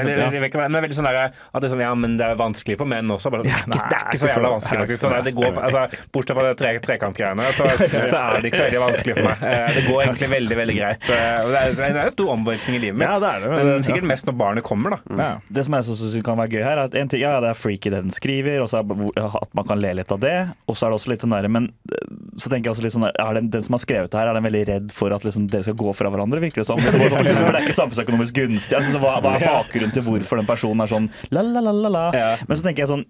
[0.67, 3.11] men veldig sånn der, at det er sånn, ja, men det er vanskelig for menn
[3.13, 3.31] også.
[3.33, 4.79] Bare, sånn, det, er ikke, det er ikke så jævla vanskelig.
[4.85, 5.01] faktisk.
[5.03, 5.83] Sånn, det går, altså,
[6.15, 9.45] bortsett fra det tre, trekantgreiene, så, så er det ikke så veldig vanskelig for meg.
[9.51, 11.09] Eh, Det går egentlig veldig veldig greit.
[11.09, 13.09] Eh, det er, det er en stor omveltning i livet mitt.
[13.09, 14.99] Ja, det er det, men- Men sikkert mest når barnet kommer, da.
[15.17, 15.29] ja.
[15.51, 17.57] Det som jeg synes kan være gøy her, er at en ting, ja, det er
[17.57, 20.35] freaky det den skriver, og så er at man kan le litt av det.
[20.67, 22.93] Og så er det også litt den derre Men eh, så tenker jeg også litt
[22.95, 25.23] sånn er den, den som har skrevet det her, er den veldig redd for at
[25.25, 26.77] liksom, dere skal gå fra hverandre, virker det som?
[26.77, 28.77] Liksom, for det er ikke samfunnsøkonomisk gunstig.
[28.77, 31.89] Altså, hva, hva er bakgrunnen til hvorfor den personen er sånn la, la, la, la,
[31.89, 32.05] la.
[32.13, 32.29] Ja.
[32.47, 33.05] Men så tenker jeg sånn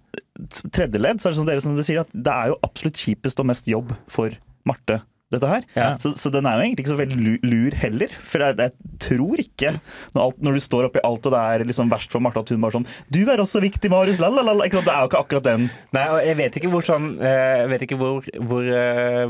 [0.72, 2.94] tredje ledd, så er det sånn dere som dere sier at det er jo absolutt
[3.04, 4.30] kjipest og mest jobb for
[4.68, 5.00] Marte
[5.34, 5.64] dette her.
[6.00, 8.14] Så, så den er jo egentlig ikke så veldig lur heller.
[8.30, 9.74] For jeg, jeg tror ikke,
[10.14, 12.52] når, alt, når du står oppi alt og det er liksom verst for Martha at
[12.54, 14.22] hun bare sånn Du er også viktig, Marius.
[14.22, 14.68] La, la, la, la.
[14.68, 14.88] Ikke sant?
[14.88, 15.68] Det er jo ikke akkurat den.
[15.96, 19.26] Nei, og jeg vet ikke hvor sånn eh, Jeg vet ikke hvor, hvor eh,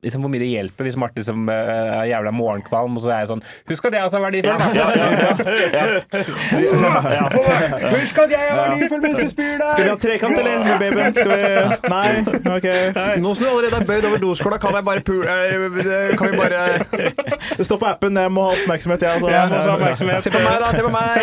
[0.00, 3.18] Liksom hvor mye det hjelper hvis Marte liksom, eh, er jævla morgenkvalm, og så er
[3.20, 4.56] jeg sånn Husk at jeg også er verdifull!
[8.00, 10.56] Husk at jeg er verdifull mens du spyr Skal vi ha trekant, eller?
[10.64, 11.12] Med babyen?
[11.16, 11.40] Skal vi
[11.92, 12.10] Nei?
[12.56, 12.66] OK.
[13.20, 15.16] Nå som du allerede er bøyd over doskåla, kan jeg bare pu...
[15.20, 16.60] eh, Kan vi bare
[17.58, 18.16] Det står på appen.
[18.20, 19.10] Jeg må ha oppmerksomhet, jeg.
[19.20, 19.28] Altså.
[19.32, 20.22] Ja, må ha oppmerksomhet.
[20.24, 20.68] Se på meg, da!
[20.76, 21.06] Se på meg!
[21.10, 21.16] Det,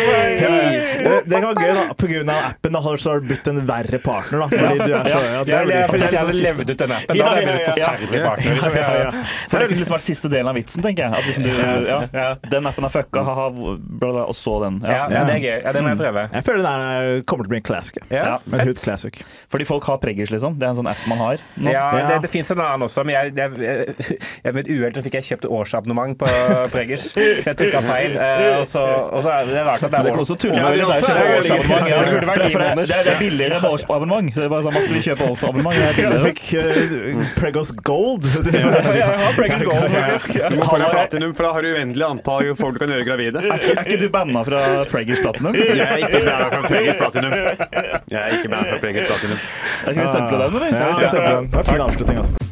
[1.28, 1.84] det kan være gøy, da.
[1.98, 4.46] På grunn av appen da, har du blitt en verre partner, da.
[4.52, 6.68] Fordi du er så ja, det Ja, er det, jeg- veldig- Hvis jeg hadde levd
[6.72, 8.52] ut den appen, da hadde jeg blitt en forferdelig partner.
[8.74, 8.94] Liksom.
[8.94, 9.24] Ja, ja, ja.
[9.50, 11.12] For det kunne liksom vært siste delen av vitsen, tenker jeg.
[11.18, 11.50] At liksom du,
[11.88, 12.28] ja, Ja.
[12.52, 13.76] Den appen er fucka, ha-ha, bla,
[14.12, 14.80] bla, og så den.
[14.84, 15.56] Ja, ja, det er gøy.
[15.64, 16.24] Ja, det må jeg prøve.
[16.34, 17.98] Jeg føler den er, kommer til å bli en classic.
[18.12, 18.38] Ja.
[18.52, 19.20] En classic.
[19.52, 20.58] Fordi folk har preggers, liksom.
[20.58, 21.42] Det er en sånn app man har.
[21.56, 21.70] nå.
[21.72, 22.06] Ja, Ja.
[22.12, 23.94] det, det fins en annen også, men jeg, jeg,
[24.44, 26.28] jeg med et uhell fikk jeg kjøpt årsabonnement på
[26.72, 27.10] Preggers.
[27.48, 28.16] Jeg trykka feil.
[28.18, 30.74] eh, Og så, og så er det rart at det er kan også tulle med
[30.76, 32.88] det er også er årsabonnement.
[32.88, 34.34] Det er- er billigere med årsabonnement.
[34.34, 35.76] Det er bare sånn, at vi kjøper årsabonnement.
[35.78, 38.26] Jeg fikk uh, Pregos Gold.
[38.58, 40.34] Jeg har Preggers Gold, faktisk.
[40.50, 43.06] Du må få deg platinum, for da har du uendelig antall folk du kan gjøre
[43.08, 43.42] gravide.
[43.44, 45.58] Er ikke, er ikke du banna fra Preggers Platinum?
[45.58, 47.38] Jeg er ikke bandet fra Preggers Platinum.
[47.38, 49.40] Jeg er ikke bandet fra Preggers Platinum.
[49.86, 50.68] Skal vi stemple den, eller?
[50.74, 51.48] Ja, jeg stemple den.
[51.48, 52.47] Det var en fin avslutning, altså.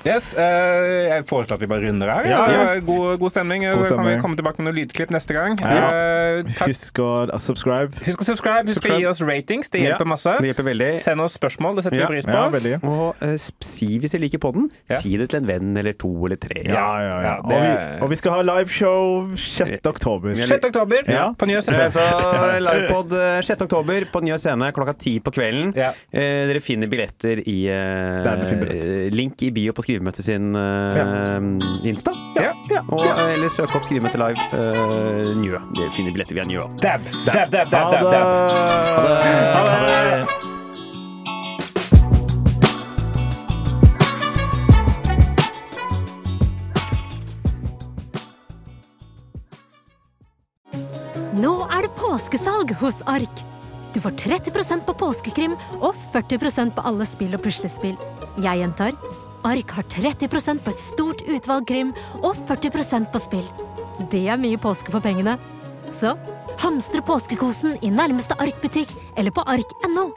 [0.00, 2.24] Yes, eh, jeg foreslår at vi bare runder her.
[2.30, 2.60] Ja, ja.
[2.80, 3.66] God, god stemning.
[3.68, 5.58] God Kan vi komme tilbake med noen lydklipp neste gang.
[5.60, 5.90] Ja.
[5.92, 6.70] Eh, takk.
[6.70, 7.92] Husk å uh, subscribe.
[8.06, 8.64] Husk å subscribe.
[8.70, 9.68] Husk å gi oss ratings.
[9.68, 10.32] Det hjelper masse.
[10.40, 10.88] Det hjelper veldig.
[11.04, 11.76] Send oss spørsmål.
[11.76, 12.06] Det setter Ja.
[12.08, 12.32] vi pris på.
[12.32, 12.72] Ja, veldig.
[12.88, 14.70] Og uh, si hvis dere liker podden.
[14.88, 15.02] Ja.
[15.04, 16.62] Si det til en venn eller to eller tre.
[16.64, 17.20] Ja, ja, ja.
[17.20, 19.84] Ja, Og, vi, og vi skal ha liveshow 6.
[19.92, 20.32] oktober.
[20.48, 20.70] 6.
[20.70, 21.28] oktober Ja.
[21.36, 21.90] på Njø Eh, scene.
[21.92, 22.08] Så
[22.64, 23.66] livepod eh, 6.
[23.68, 25.74] oktober på Njø scene klokka ti på kvelden.
[25.76, 25.92] Ja.
[26.08, 28.96] Eh, dere finner billetter i eh, Der finner billetter.
[29.04, 32.12] eh, link i bio på skrivemøtet sin eh, Insta.
[32.38, 32.52] Ja.
[32.90, 35.58] Og, eh, eller søk opp Skrivemøte live uh, Njø.
[35.74, 36.68] Dere finner billetter via Njø.
[36.82, 38.24] Dab, dab, dab, dab, dab, dab,
[38.94, 39.14] Ha det!
[39.24, 39.56] dab.
[39.56, 40.48] Ha det!
[51.40, 53.46] Nå er det påskesalg hos Ark.
[53.90, 57.98] Du får 30% på påskekrim og 40% på alle spill og puslespill.
[58.38, 58.94] Jeg gjentar
[59.46, 63.46] Ark har 30% på et stort utvalg krim og 40% på spill.
[64.12, 65.38] Det er mye påske for pengene.
[65.92, 66.14] Så
[66.60, 70.10] hamstre påskekosen i nærmeste Ark-butikk eller på ark.no.